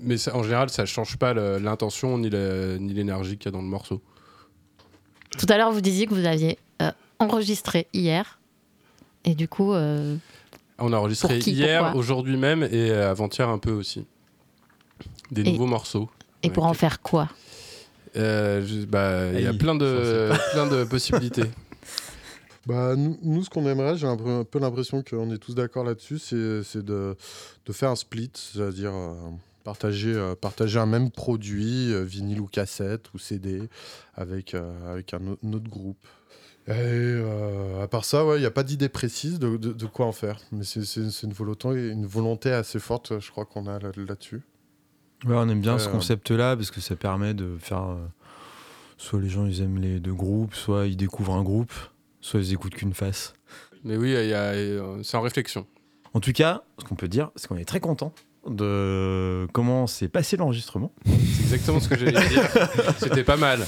mais 0.00 0.16
ça- 0.18 0.36
en 0.36 0.42
général, 0.42 0.68
ça 0.70 0.84
change 0.84 1.16
pas 1.16 1.32
l'intention 1.34 2.18
ni 2.18 2.28
la- 2.28 2.76
ni 2.78 2.92
l'énergie 2.92 3.38
qu'il 3.38 3.46
y 3.46 3.48
a 3.48 3.52
dans 3.52 3.62
le 3.62 3.68
morceau. 3.68 4.02
Tout 5.38 5.46
à 5.48 5.56
l'heure, 5.56 5.72
vous 5.72 5.80
disiez 5.80 6.06
que 6.06 6.14
vous 6.14 6.26
aviez 6.26 6.58
euh, 6.82 6.90
enregistré 7.18 7.86
hier. 7.94 8.38
Et 9.24 9.34
du 9.34 9.48
coup, 9.48 9.72
euh, 9.72 10.16
On 10.78 10.92
a 10.92 10.96
enregistré 10.96 11.38
qui, 11.38 11.52
hier, 11.52 11.94
aujourd'hui 11.96 12.36
même 12.36 12.62
et 12.70 12.90
avant-hier 12.90 13.48
un 13.48 13.58
peu 13.58 13.70
aussi. 13.72 14.04
Des 15.30 15.42
Et- 15.42 15.52
nouveaux 15.52 15.66
morceaux. 15.66 16.10
et 16.42 16.50
pour 16.50 16.64
en 16.66 16.74
faire 16.74 17.00
quoi? 17.02 17.28
Euh, 18.16 18.64
je- 18.66 18.84
bah, 18.84 19.32
Il 19.32 19.40
y 19.40 19.46
a 19.46 19.54
plein 19.54 19.74
de, 19.74 20.30
plein 20.52 20.66
de 20.66 20.84
possibilités. 20.84 21.44
Bah, 22.64 22.94
nous, 22.94 23.18
nous, 23.24 23.42
ce 23.42 23.50
qu'on 23.50 23.66
aimerait, 23.66 23.96
j'ai 23.96 24.06
un 24.06 24.16
peu, 24.16 24.58
l'impression 24.60 25.02
qu'on 25.02 25.32
est 25.34 25.38
tous 25.38 25.52
d'accord 25.56 25.82
là-dessus, 25.82 26.20
c'est 26.20 26.36
de, 26.84 27.16
de 27.66 27.72
faire 27.72 27.90
un 27.90 27.96
split, 27.96 28.30
c'est-à-dire 28.34 28.92
euh, 28.94 29.14
partager, 29.64 30.12
euh, 30.14 30.36
partager 30.36 30.78
un 30.78 30.86
même 30.86 31.10
produit, 31.10 31.92
euh, 31.92 32.04
vinyle 32.04 32.40
ou 32.40 32.46
cassette 32.46 33.12
ou 33.14 33.18
CD, 33.18 33.62
avec, 34.14 34.54
euh, 34.54 34.92
avec 34.92 35.12
un 35.12 35.20
autre 35.52 35.68
groupe. 35.68 35.98
Et 36.68 36.72
euh, 36.76 37.82
à 37.82 37.88
part 37.88 38.04
ça, 38.04 38.24
il 38.36 38.40
n'y 38.40 38.46
a 38.46 38.50
pas 38.50 38.62
d'idée 38.62 38.88
précise 38.88 39.38
de, 39.40 39.56
de- 39.56 39.72
de 39.72 39.86
quoi 39.86 40.06
en 40.06 40.12
faire. 40.12 40.38
Mais 40.52 40.62
c'est 40.64 40.82
une, 41.22 41.32
volonté, 41.32 41.68
une 41.90 42.06
volonté 42.06 42.52
assez 42.52 42.78
forte, 42.78 43.18
je 43.18 43.30
crois 43.32 43.44
qu'on 43.44 43.66
a 43.66 43.78
là- 43.80 43.90
là-dessus. 43.96 44.42
Ouais, 45.24 45.34
on 45.36 45.48
aime 45.48 45.60
bien 45.60 45.74
Ouais, 45.74 45.78
ce 45.80 45.86
ouais. 45.86 45.92
concept-là 45.92 46.56
parce 46.56 46.70
que 46.70 46.80
ça 46.80 46.94
permet 46.96 47.34
de 47.34 47.56
faire. 47.58 47.82
euh, 47.90 47.96
soit 48.96 49.20
les 49.20 49.28
gens 49.28 49.46
ils 49.46 49.60
aiment 49.62 49.80
les 49.80 49.98
deux 49.98 50.14
groupes, 50.14 50.54
soit 50.54 50.86
ils 50.86 50.96
découvrent 50.96 51.34
un 51.34 51.42
groupe, 51.42 51.72
soit 52.20 52.38
ils 52.40 52.52
écoutent 52.52 52.74
qu'une 52.74 52.94
face. 52.94 53.34
Mais 53.82 53.96
oui, 53.96 54.10
il 54.16 54.28
y 54.28 54.32
a- 54.34 54.52
euh, 54.52 55.02
c'est 55.02 55.16
en 55.16 55.20
réflexion. 55.22 55.66
En 56.14 56.20
tout 56.20 56.32
cas, 56.32 56.62
ce 56.78 56.84
qu'on 56.84 56.94
peut 56.94 57.08
dire, 57.08 57.30
c'est 57.34 57.48
qu'on 57.48 57.56
est 57.56 57.64
très 57.64 57.80
content 57.80 58.12
de 58.48 59.46
comment 59.52 59.86
s'est 59.86 60.08
passé 60.08 60.36
l'enregistrement. 60.36 60.92
C'est 61.06 61.42
exactement 61.42 61.80
ce 61.80 61.88
que 61.88 61.96
j'allais 61.98 62.28
dire. 62.28 62.42
C'était 62.98 63.22
pas 63.24 63.36
mal. 63.36 63.60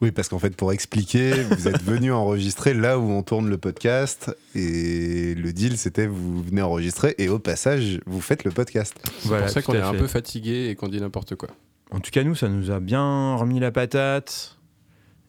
Oui, 0.00 0.12
parce 0.12 0.28
qu'en 0.28 0.38
fait, 0.38 0.54
pour 0.56 0.72
expliquer, 0.72 1.42
vous 1.42 1.66
êtes 1.68 1.82
venu 1.82 2.12
enregistrer 2.12 2.74
là 2.74 2.98
où 2.98 3.10
on 3.10 3.22
tourne 3.22 3.48
le 3.48 3.58
podcast. 3.58 4.36
Et 4.54 5.34
le 5.34 5.52
deal, 5.52 5.76
c'était 5.78 6.06
vous 6.06 6.42
venez 6.42 6.62
enregistrer 6.62 7.14
et 7.18 7.28
au 7.28 7.38
passage, 7.38 8.00
vous 8.06 8.20
faites 8.20 8.44
le 8.44 8.50
podcast. 8.50 8.94
C'est 9.18 9.28
Voilà, 9.28 9.44
pour 9.44 9.52
ça 9.52 9.62
qu'on 9.62 9.74
est 9.74 9.80
un 9.80 9.94
peu 9.94 10.06
fatigué 10.06 10.68
et 10.70 10.76
qu'on 10.76 10.88
dit 10.88 11.00
n'importe 11.00 11.34
quoi. 11.34 11.48
En 11.90 11.98
tout 11.98 12.10
cas, 12.12 12.22
nous, 12.22 12.36
ça 12.36 12.48
nous 12.48 12.70
a 12.70 12.78
bien 12.78 13.34
remis 13.34 13.58
la 13.58 13.72
patate 13.72 14.58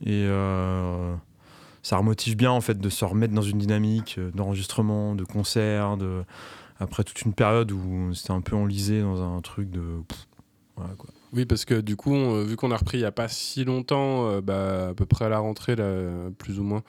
et 0.06 0.26
euh, 0.28 1.16
ça 1.82 1.98
remotive 1.98 2.36
bien 2.36 2.52
en 2.52 2.62
fait 2.62 2.78
de 2.80 2.90
se 2.90 3.04
remettre 3.04 3.34
dans 3.34 3.42
une 3.42 3.58
dynamique 3.58 4.16
euh, 4.20 4.30
d'enregistrement, 4.36 5.16
de 5.16 5.24
concert, 5.24 5.98
de 5.98 6.24
après 6.82 7.04
toute 7.04 7.22
une 7.22 7.34
période 7.34 7.72
où 7.72 8.14
c'était 8.14 8.32
un 8.32 8.42
peu 8.42 8.56
enlisé 8.56 9.02
dans 9.02 9.22
un 9.22 9.40
truc 9.42 9.70
de. 9.70 9.82
Oui, 11.32 11.46
parce 11.46 11.64
que 11.64 11.80
du 11.80 11.96
coup, 11.96 12.12
on- 12.12 12.44
vu 12.44 12.56
qu'on 12.56 12.72
a 12.72 12.78
repris 12.78 12.98
il 12.98 13.02
n'y 13.02 13.06
a 13.06 13.12
pas 13.12 13.28
si 13.28 13.64
longtemps, 13.64 14.28
euh, 14.28 14.42
bah, 14.42 14.90
à 14.90 14.94
peu 14.94 15.06
près 15.06 15.26
à 15.26 15.30
la 15.30 15.38
rentrée, 15.38 15.76
plus 16.40 16.60
ou 16.60 16.64
moins, 16.64 16.82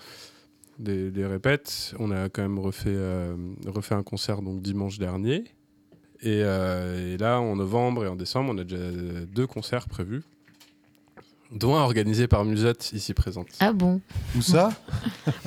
des, 0.79 1.27
répètes, 1.27 1.95
on 1.99 2.11
a 2.11 2.29
quand 2.29 2.43
même 2.43 2.59
refait, 2.59 2.89
euh, 2.91 3.37
refait 3.67 3.95
un 3.95 4.03
concert 4.03 4.41
donc, 4.41 4.63
dimanche 4.63 4.99
dernier. 4.99 5.45
Euh, 6.25 7.15
et 7.15 7.19
là, 7.19 7.41
en 7.41 7.57
novembre 7.57 8.05
et 8.05 8.09
en 8.09 8.17
décembre, 8.17 8.53
on 8.55 8.59
a 8.59 8.65
déjà 8.65 8.91
deux 9.27 9.47
concerts 9.47 9.89
prévus, 9.89 10.23
dont 11.55 11.77
un 11.77 11.83
organisé 11.83 12.27
par 12.27 12.45
Musette, 12.45 12.93
ici 12.93 13.15
présente. 13.15 13.47
Ah 13.61 13.73
bon? 13.73 14.01
Où 14.37 14.43
ça? 14.43 14.71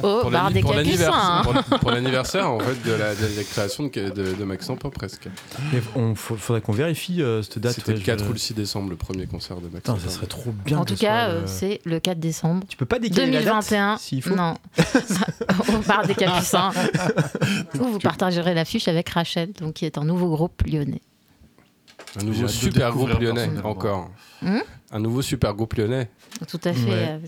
Oh, 0.03 0.19
Pour 0.21 0.31
bar 0.31 0.51
des 0.51 0.61
pour 0.61 0.71
Capucins 0.71 0.91
l'anniversaire 0.91 1.13
hein. 1.15 1.41
pour- 1.69 1.79
pour 1.79 1.91
l'anniversaire, 1.91 2.49
en 2.49 2.59
fait, 2.59 2.81
de 2.87 2.91
la, 2.93 3.15
de 3.15 3.21
la 3.37 3.43
création 3.43 3.85
de, 3.85 4.09
de, 4.09 4.33
de 4.35 4.43
Max 4.43 4.69
presque. 4.93 5.27
Mais 5.73 5.81
on 5.95 6.15
faudrait 6.15 6.61
qu'on 6.61 6.73
vérifie 6.73 7.21
euh, 7.21 7.41
cette 7.41 7.59
date. 7.59 7.73
C'était 7.75 7.89
ouais, 7.89 7.93
le 7.95 7.99
je- 8.01 8.05
4 8.05 8.29
ou 8.29 8.33
le 8.33 8.37
6 8.37 8.53
décembre, 8.53 8.89
le 8.89 8.95
premier 8.95 9.25
concert 9.25 9.57
de 9.57 9.63
Max 9.67 9.75
Putain, 9.77 9.97
ça 9.99 10.09
serait 10.09 10.27
trop 10.27 10.51
bien. 10.51 10.79
En 10.79 10.85
tout 10.85 10.95
cas, 10.95 11.29
le- 11.29 11.33
euh, 11.35 11.47
c'est 11.47 11.81
le 11.85 11.99
4 11.99 12.19
décembre 12.19 12.63
Tu 12.67 12.77
peux 12.77 12.85
pas 12.85 12.99
décaler 12.99 13.31
la 13.31 13.39
date 13.39 13.45
2021. 13.47 13.97
s'il 13.97 14.21
faut. 14.21 14.35
Non, 14.35 14.55
au 15.69 15.77
bar 15.87 16.05
des 16.05 16.15
Capucins. 16.15 16.71
où 17.79 17.83
vous 17.93 17.99
partagerez 17.99 18.53
l'affiche 18.53 18.87
avec 18.87 19.09
Rachel, 19.09 19.51
donc 19.53 19.75
qui 19.75 19.85
est 19.85 19.97
un 19.97 20.03
nouveau 20.05 20.29
groupe 20.29 20.61
lyonnais. 20.67 21.01
Un 22.19 22.23
nouveau 22.23 22.47
super 22.47 22.91
groupe 22.91 23.19
lyonnais, 23.19 23.49
encore. 23.63 24.09
Hmm 24.41 24.59
un 24.91 24.99
nouveau 24.99 25.21
super 25.21 25.53
groupe 25.53 25.73
lyonnais. 25.73 26.09
Tout 26.47 26.59
à 26.63 26.73
fait. 26.73 26.85
Ouais. 26.89 27.07
euh, 27.09 27.19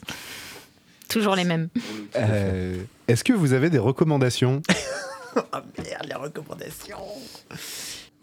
toujours 1.09 1.35
les 1.35 1.43
mêmes. 1.43 1.69
Euh, 2.15 2.81
Est-ce 3.07 3.23
que 3.23 3.33
vous 3.33 3.53
avez 3.53 3.69
des 3.69 3.79
recommandations 3.79 4.61
Ah 5.51 5.61
merde, 5.77 6.05
les 6.07 6.15
recommandations. 6.15 6.97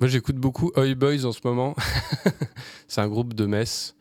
Moi, 0.00 0.08
j'écoute 0.08 0.36
beaucoup 0.36 0.72
Oi 0.76 0.94
Boys 0.94 1.24
en 1.24 1.32
ce 1.32 1.40
moment. 1.44 1.74
c'est 2.88 3.00
un 3.00 3.08
groupe 3.08 3.34
de 3.34 3.44
Metz. 3.44 3.94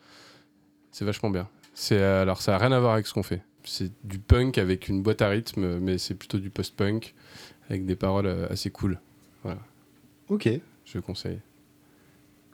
C'est 0.92 1.04
vachement 1.06 1.30
bien. 1.30 1.50
C'est 1.74 2.00
euh, 2.00 2.22
alors 2.22 2.42
ça 2.42 2.56
a 2.56 2.58
rien 2.58 2.72
à 2.72 2.80
voir 2.80 2.94
avec 2.94 3.08
ce 3.08 3.14
qu'on 3.14 3.24
fait. 3.24 3.42
C'est 3.66 3.92
du 4.04 4.20
punk 4.20 4.58
avec 4.58 4.88
une 4.88 5.02
boîte 5.02 5.22
à 5.22 5.30
rythme, 5.30 5.80
mais 5.80 5.98
c'est 5.98 6.14
plutôt 6.14 6.38
du 6.38 6.50
post-punk 6.50 7.16
avec 7.70 7.86
des 7.86 7.96
paroles 7.96 8.28
euh, 8.28 8.48
assez 8.50 8.70
cool. 8.70 9.00
Ok. 10.30 10.50
Je 10.86 11.00
conseille. 11.00 11.40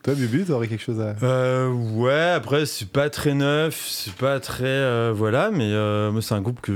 Toi, 0.10 0.16
Bubu, 0.18 0.44
t'aurais 0.44 0.68
quelque 0.68 0.82
chose 0.84 1.00
à. 1.02 1.14
Euh, 1.24 1.68
ouais, 1.70 2.32
après, 2.32 2.66
c'est 2.66 2.90
pas 2.90 3.12
très 3.12 3.36
neuf, 3.36 3.86
c'est 3.88 4.16
pas 4.16 4.40
très. 4.40 4.66
euh, 4.66 5.14
voilà, 5.16 5.52
mais 5.52 5.70
euh, 5.72 6.12
moi, 6.12 6.24
c'est 6.24 6.34
un 6.34 6.42
groupe 6.42 6.62
que 6.62 6.74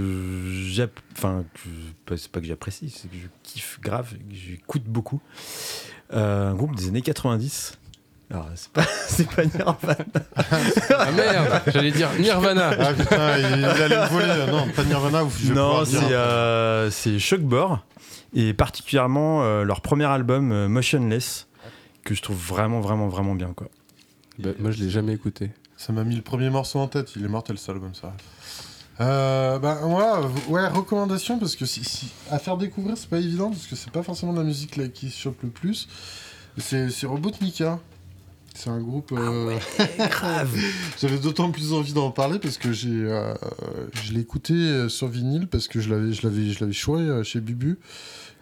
j'app... 0.69 0.91
Enfin, 1.17 1.43
que- 1.55 1.69
pas- 2.05 2.15
c'est 2.15 2.29
pas 2.31 2.41
que 2.41 2.45
j'apprécie, 2.45 2.93
c'est 2.95 3.07
que 3.09 3.15
je 3.15 3.27
kiffe 3.41 3.79
grave, 3.81 4.11
que 4.11 4.35
j'écoute 4.35 4.83
beaucoup. 4.83 5.19
Euh, 6.13 6.51
un 6.51 6.53
groupe 6.53 6.75
des 6.75 6.89
années 6.89 7.01
90. 7.01 7.79
Alors, 8.29 8.49
c'est 8.53 8.69
pas, 8.71 8.83
c'est 9.07 9.27
pas 9.27 9.45
Nirvana. 9.45 9.97
Ah 10.91 11.11
merde 11.11 11.61
J'allais 11.73 11.91
dire 11.91 12.09
Nirvana 12.19 12.69
Ah 12.79 12.93
putain, 12.93 13.37
il, 13.39 13.57
il 13.61 13.65
allait 13.65 13.97
me 13.97 14.09
voler. 14.09 14.51
Non, 14.51 14.67
pas 14.75 14.83
Nirvana, 14.83 15.23
je 15.39 15.47
vais 15.47 15.55
Non, 15.55 15.85
c'est 15.85 15.97
euh, 16.11 16.91
c'est 16.91 17.17
Shockbore, 17.17 17.83
et 18.35 18.53
particulièrement 18.53 19.41
euh, 19.43 19.63
leur 19.63 19.81
premier 19.81 20.05
album, 20.05 20.51
euh, 20.51 20.67
Motionless, 20.67 21.47
que 22.03 22.13
je 22.15 22.21
trouve 22.21 22.37
vraiment, 22.37 22.81
vraiment, 22.81 23.07
vraiment 23.07 23.35
bien, 23.35 23.53
quoi. 23.53 23.67
Bah, 24.39 24.49
Moi, 24.59 24.71
je 24.71 24.83
l'ai 24.83 24.89
jamais 24.89 25.13
écouté. 25.13 25.51
Ça 25.77 25.91
m'a 25.93 26.03
mis 26.03 26.15
le 26.15 26.21
premier 26.21 26.49
morceau 26.49 26.79
en 26.79 26.87
tête, 26.87 27.11
il 27.15 27.23
est 27.25 27.27
mortel 27.29 27.57
cet 27.57 27.69
album, 27.69 27.93
ça. 27.93 28.13
Euh, 29.01 29.57
bah, 29.59 29.79
moi, 29.85 30.21
v- 30.21 30.41
ouais, 30.51 30.67
recommandation, 30.67 31.39
parce 31.39 31.55
que 31.55 31.65
si, 31.65 31.83
si- 31.83 32.11
à 32.29 32.37
faire 32.39 32.57
découvrir, 32.57 32.97
c'est 32.97 33.09
pas 33.09 33.17
évident, 33.17 33.49
parce 33.49 33.65
que 33.67 33.75
c'est 33.75 33.89
pas 33.91 34.03
forcément 34.03 34.33
de 34.33 34.37
la 34.37 34.43
musique 34.43 34.75
là, 34.77 34.87
qui 34.87 35.09
se 35.09 35.19
chope 35.19 35.41
le 35.43 35.49
plus. 35.49 35.87
C'est 36.59 36.89
c'est 36.91 37.07
Robotnika. 37.07 37.79
C'est 38.55 38.69
un 38.69 38.79
groupe. 38.79 39.11
euh, 39.13 39.57
Grave 40.09 40.55
J'avais 41.01 41.17
d'autant 41.17 41.49
plus 41.51 41.73
envie 41.73 41.93
d'en 41.93 42.11
parler 42.11 42.37
parce 42.39 42.57
que 42.57 42.71
j'ai, 42.71 42.89
euh, 42.91 43.33
je 44.03 44.13
l'ai 44.13 44.19
écouté 44.21 44.53
euh, 44.53 44.89
sur 44.89 45.07
vinyle 45.07 45.47
parce 45.47 45.67
que 45.67 45.79
je 45.81 45.89
l'avais, 45.89 46.13
je 46.13 46.21
l'avais, 46.27 46.49
je 46.51 46.59
l'avais 46.59 46.71
choisi 46.73 47.05
euh, 47.09 47.23
chez 47.23 47.39
Bubu. 47.41 47.79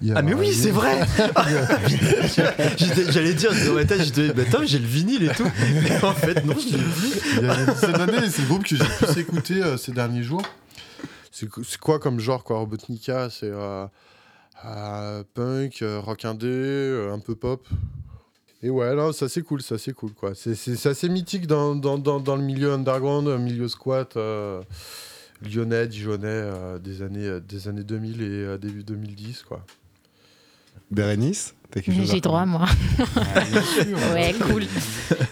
A- 0.04 0.14
Ah 0.18 0.22
mais 0.22 0.34
oui, 0.34 0.54
c'est 0.54 0.72
vrai 0.72 1.00
J'allais 3.12 3.34
dire, 3.36 3.52
dans 3.66 3.74
ma 3.74 3.86
tête, 3.86 4.04
j'étais, 4.04 4.34
bah 4.34 4.44
j'ai 4.66 4.80
le 4.80 4.86
vinyle 4.88 5.24
et 5.24 5.30
tout. 5.34 5.50
Mais 5.84 6.04
en 6.04 6.14
fait, 6.14 6.44
non, 6.46 6.56
je 6.60 6.76
l'ai. 6.76 6.84
Il 7.38 7.44
y 7.44 7.50
a 7.50 7.58
une 7.60 7.74
dizaine 7.74 7.92
d'années, 7.94 8.30
c'est 8.30 8.42
le 8.42 8.48
groupe 8.48 8.64
que 8.66 8.76
j'ai 8.76 8.84
plus 8.84 9.18
écouté 9.22 9.64
euh, 9.64 9.78
ces 9.78 9.92
derniers 9.94 10.24
jours. 10.24 10.42
C'est 11.32 11.50
qu- 11.50 11.64
c'est 11.64 11.80
quoi 11.80 12.00
comme 12.00 12.20
genre, 12.20 12.44
quoi? 12.44 12.58
Robotnika, 12.58 13.30
c'est 13.30 13.52
punk, 15.34 15.84
rock 16.04 16.26
indé, 16.26 17.08
un 17.14 17.20
peu 17.20 17.36
pop? 17.36 17.66
Et 18.64 18.70
ouais, 18.70 18.96
non, 18.96 19.12
ça 19.12 19.28
c'est 19.28 19.42
cool, 19.42 19.62
ça 19.62 19.78
c'est 19.78 19.94
cool, 19.94 20.12
quoi. 20.14 20.34
C'est- 20.36 20.56
C'est 20.56 20.76
c'est 20.76 20.90
assez 20.90 21.10
mythique 21.10 21.48
dans, 21.48 21.76
dans, 21.76 21.98
dans, 21.98 22.20
dans 22.20 22.36
le 22.36 22.44
milieu 22.44 22.72
underground, 22.74 23.28
milieu 23.40 23.68
squat, 23.68 24.16
euh, 24.18 24.62
lyonnais, 25.42 25.88
dijonnais, 25.88 26.28
euh, 26.28 26.78
des, 26.78 27.02
années, 27.02 27.26
euh, 27.26 27.40
des 27.40 27.68
années 27.68 27.84
2000 27.84 28.22
et 28.22 28.26
euh, 28.26 28.58
début 28.58 28.84
2010, 28.84 29.44
quoi. 29.48 29.66
Bérénice 30.92 31.56
J'ai 31.88 32.20
droit, 32.22 32.46
moi. 32.46 32.66
ouais, 34.14 34.34
cool. 34.48 34.66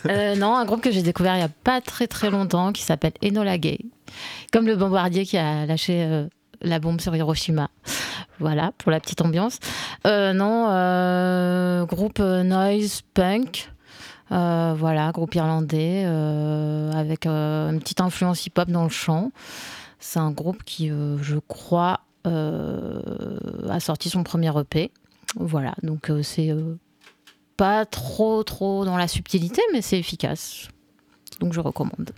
Euh, 0.08 0.36
non, 0.36 0.56
un 0.56 0.66
groupe 0.66 0.82
que 0.82 0.90
j'ai 0.92 1.02
découvert 1.04 1.36
il 1.36 1.40
n'y 1.40 1.44
a 1.44 1.50
pas 1.50 1.82
très 1.82 2.08
très 2.08 2.30
longtemps 2.32 2.72
qui 2.72 2.82
s'appelle 2.84 3.12
Enola 3.24 3.58
Gay. 3.58 3.80
Comme 4.54 4.66
le 4.66 4.76
bombardier 4.78 5.26
qui 5.26 5.38
a 5.38 5.66
lâché 5.66 6.02
euh, 6.04 6.28
la 6.62 6.80
bombe 6.80 7.02
sur 7.02 7.14
Hiroshima. 7.16 7.70
Voilà, 8.40 8.72
pour 8.78 8.92
la 8.92 9.00
petite 9.00 9.22
ambiance. 9.22 9.60
Euh, 10.08 10.34
non, 10.34 10.68
euh, 10.70 11.86
groupe 11.86 12.20
euh, 12.20 12.44
noise 12.44 13.02
punk. 13.14 13.72
Voilà, 14.30 15.12
groupe 15.12 15.34
irlandais 15.36 16.06
avec 16.06 17.26
une 17.26 17.80
petite 17.80 18.02
influence 18.02 18.46
hip-hop 18.46 18.70
dans 18.70 18.84
le 18.84 18.90
chant. 18.90 19.32
C'est 20.00 20.20
un 20.20 20.32
groupe 20.32 20.64
qui, 20.64 20.90
je 20.90 21.38
crois, 21.48 22.02
a 22.26 23.80
sorti 23.80 24.10
son 24.10 24.24
premier 24.24 24.52
EP. 24.60 24.92
Voilà, 25.36 25.74
donc 25.82 26.12
c'est 26.22 26.54
pas 27.58 27.86
trop 27.86 28.44
trop 28.44 28.86
dans 28.86 28.98
la 28.98 29.08
subtilité, 29.08 29.62
mais 29.74 29.82
c'est 29.82 29.98
efficace. 29.98 30.68
Donc 31.40 31.54
je 31.54 31.60
recommande. 31.60 32.12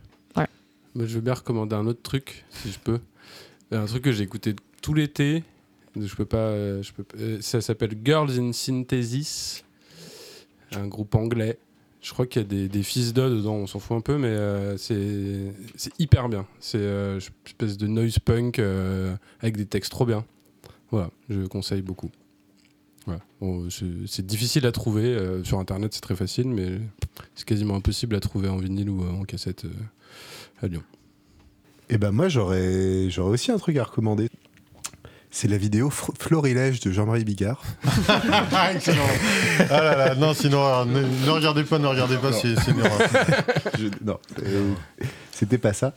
Je 0.96 1.06
veux 1.16 1.22
bien 1.22 1.34
recommander 1.34 1.76
un 1.76 1.88
autre 1.88 2.02
truc, 2.02 2.44
si 2.50 2.72
je 2.72 2.80
peux. 2.80 3.00
Un 3.72 3.86
truc 3.86 4.04
que 4.04 4.12
j'ai 4.12 4.24
écouté 4.24 4.54
tout 4.82 4.94
l'été. 4.94 5.44
Je 6.00 6.16
peux 6.16 6.26
pas. 6.26 6.38
euh, 6.38 6.82
euh, 7.20 7.38
ça 7.42 7.62
s'appelle 7.62 7.98
Girls 8.04 8.40
in 8.40 8.54
Synthesis, 8.54 9.64
un 10.74 10.88
groupe 10.88 11.16
anglais. 11.16 11.58
Je 12.02 12.12
crois 12.14 12.26
qu'il 12.26 12.42
y 12.42 12.46
a 12.46 12.48
des, 12.48 12.68
des 12.68 12.82
fils 12.82 13.14
d'O 13.14 13.30
dedans, 13.30 13.56
on 13.56 13.68
s'en 13.68 13.80
fout 13.80 13.96
un 13.96 14.02
peu, 14.02 14.18
mais 14.18 14.30
euh, 14.30 14.76
c'est 14.78 16.00
hyper 16.00 16.30
bien. 16.30 16.48
C'est 16.60 16.80
une 16.84 17.20
espèce 17.46 17.78
de 17.78 17.88
noise 17.88 18.18
punk 18.20 18.60
avec 19.40 19.56
des 19.56 19.66
textes 19.66 19.92
trop 19.92 20.06
bien. 20.06 20.26
Voilà, 20.90 21.12
je 21.30 21.46
conseille 21.46 21.82
beaucoup. 21.82 22.10
C'est 23.70 24.26
difficile 24.26 24.66
à 24.66 24.72
trouver. 24.72 25.16
sur 25.44 25.60
internet, 25.60 25.94
c'est 25.94 26.02
très 26.02 26.16
facile, 26.16 26.48
mais 26.48 26.80
c'est 27.36 27.46
quasiment 27.46 27.76
impossible 27.76 28.16
à 28.16 28.20
trouver 28.20 28.50
en 28.50 28.58
vinyle 28.58 28.90
ou 28.90 29.04
en 29.04 29.24
cassette 29.24 29.66
à 30.64 30.68
Lyon. 30.68 30.84
Et 31.90 31.98
ben 31.98 32.12
moi 32.12 32.30
j'aurais 32.30 33.10
aussi 33.20 33.52
un 33.52 33.58
truc 33.58 33.78
à 33.78 33.84
recommander. 33.84 34.30
C'est 35.34 35.48
la 35.48 35.56
vidéo 35.58 35.90
Florilège 35.90 36.82
de 36.82 36.92
Jean-Marie 36.92 37.24
Bigard. 37.24 37.64
Excellent. 38.76 38.98
Ah 39.70 39.82
là 39.82 39.96
là, 39.96 40.16
non, 40.16 40.34
sinon, 40.34 40.58
alors, 40.66 40.86
ne, 40.86 41.02
ne 41.02 41.30
regardez 41.30 41.64
pas, 41.64 41.80
ne 41.80 41.88
regardez 41.88 42.18
pas, 42.18 42.34
c'est 42.34 42.54
c'est 42.60 42.72
une 42.72 42.80
erreur. 42.80 43.00
Je- 43.80 43.88
non, 44.06 44.20
euh, 44.46 44.74
c'était 45.32 45.58
pas 45.58 45.72
ça. 45.72 45.94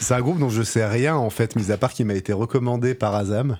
C'est 0.00 0.14
un 0.14 0.20
groupe 0.22 0.38
dont 0.38 0.48
je 0.48 0.62
sais 0.62 0.86
rien 0.86 1.16
en 1.16 1.28
fait, 1.28 1.54
mis 1.54 1.70
à 1.70 1.76
part 1.76 1.92
qu'il 1.92 2.06
m'a 2.06 2.14
été 2.14 2.32
recommandé 2.32 2.94
par 2.94 3.14
Azam. 3.14 3.58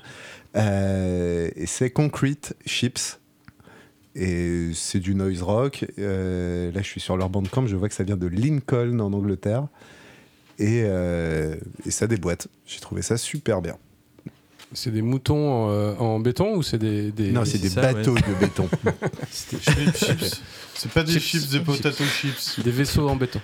Euh, 0.57 1.51
et 1.55 1.67
c'est 1.67 1.91
Concrete 1.91 2.55
Chips. 2.65 3.19
Et 4.15 4.71
c'est 4.75 4.99
du 4.99 5.15
noise 5.15 5.43
rock. 5.43 5.85
Euh, 5.99 6.73
là, 6.73 6.81
je 6.81 6.87
suis 6.89 7.01
sur 7.03 7.19
leur 7.19 7.29
bandcamp, 7.29 7.67
je 7.67 7.77
vois 7.77 7.89
que 7.91 7.95
ça 7.95 8.03
vient 8.03 8.17
de 8.17 8.27
Lincoln 8.27 8.99
en 9.01 9.13
Angleterre. 9.13 9.67
Et, 10.59 10.79
et 10.79 11.91
ça 11.91 12.07
déboîte. 12.09 12.49
J'ai 12.67 12.81
trouvé 12.81 13.03
ça 13.03 13.17
super 13.19 13.61
bien. 13.63 13.77
C'est 14.75 14.91
des 14.91 15.01
moutons 15.03 15.51
en, 15.51 15.71
euh, 15.71 15.95
en 15.97 16.21
béton 16.21 16.55
ou 16.57 16.63
c'est 16.63 16.79
des, 16.79 17.11
des- 17.11 17.33
non, 17.33 17.45
c'est 17.47 17.59
des 17.59 17.71
ça, 17.71 17.81
bateaux 17.81 18.15
de 18.15 18.35
béton. 18.39 18.69
Chips, 19.33 19.97
chips. 19.97 20.41
C'est 20.75 20.91
pas 20.93 21.03
des 21.03 21.13
Chips. 21.13 21.23
chips, 21.23 21.49
des 21.51 21.61
potato 21.61 22.05
chips. 22.05 22.61
des 22.63 22.71
vaisseaux 22.71 23.09
en 23.09 23.17
béton 23.17 23.41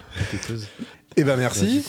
Et 1.17 1.25
ben 1.25 1.37
merci. 1.37 1.83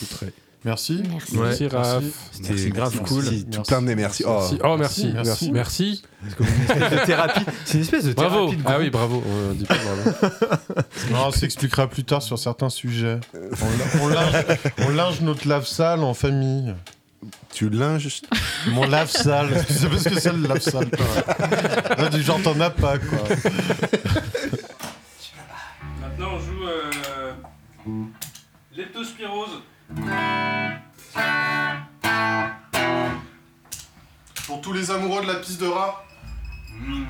Merci. 0.64 1.04
Merci. 1.34 1.68
Raph. 1.68 2.04
C'était 2.32 2.50
Merci, 2.54 2.70
grave 2.70 3.02
cool. 3.04 3.24
Merci, 3.24 3.46
tout 3.52 3.62
plein 3.62 3.82
de 3.84 3.94
merci. 3.94 4.24
Oh, 4.26 4.40
Merci. 4.40 4.58
Oh 4.64 4.78
merci, 4.78 5.12
Merci. 5.14 5.52
merci, 5.52 5.52
merci. 5.52 6.02
C'est 6.28 6.36
comme 6.38 6.48
une 6.48 6.62
espèce 6.64 6.92
de 7.02 7.06
thérapie. 7.06 7.46
C'est 7.66 7.74
une 7.76 7.82
espèce 7.82 8.06
de 8.06 8.14
Bravo. 8.14 8.36
thérapie 8.50 8.58
de 8.58 8.64
Ah 8.66 8.78
oui, 8.80 8.90
bravo. 8.90 9.24
On 9.28 9.54
dit 9.54 9.66
pas 9.66 9.76
bravo. 9.76 10.34
Non, 11.12 11.26
on 11.28 11.32
s'expliquera 11.32 11.88
plus 11.88 12.04
tard 12.04 12.24
sur 12.24 12.40
certains 12.40 12.70
sujets. 12.72 13.20
On, 13.36 14.02
on 14.02 14.08
linge, 14.08 14.46
on 14.80 14.90
linge 14.90 15.22
notre 15.22 15.48
lave-sale 15.48 16.00
en 16.04 16.14
famille. 16.16 16.74
Tu 17.56 17.70
linges. 17.70 18.22
Mon 18.68 18.86
lave-sale. 18.86 19.64
Tu 19.68 19.74
sais 19.74 19.90
pas 19.90 19.98
ce 19.98 20.10
que 20.10 20.20
c'est 20.20 20.34
le 20.34 20.48
lave-sale, 20.48 20.90
toi 20.92 21.06
Là, 21.98 22.10
du 22.10 22.22
genre, 22.22 22.42
t'en 22.44 22.60
as 22.60 22.70
pas, 22.70 23.00
quoi. 23.00 23.20
Maintenant 26.02 26.32
on 26.34 26.40
joue 26.40 26.68
euh, 26.68 27.34
leptospirose. 28.76 29.62
Pour 34.46 34.62
tous 34.62 34.74
les 34.74 34.92
amoureux 34.92 35.22
de 35.22 35.28
la 35.28 35.36
piste 35.36 35.62
de 35.62 35.68
rat. 35.68 36.06
Mmh. 36.78 37.04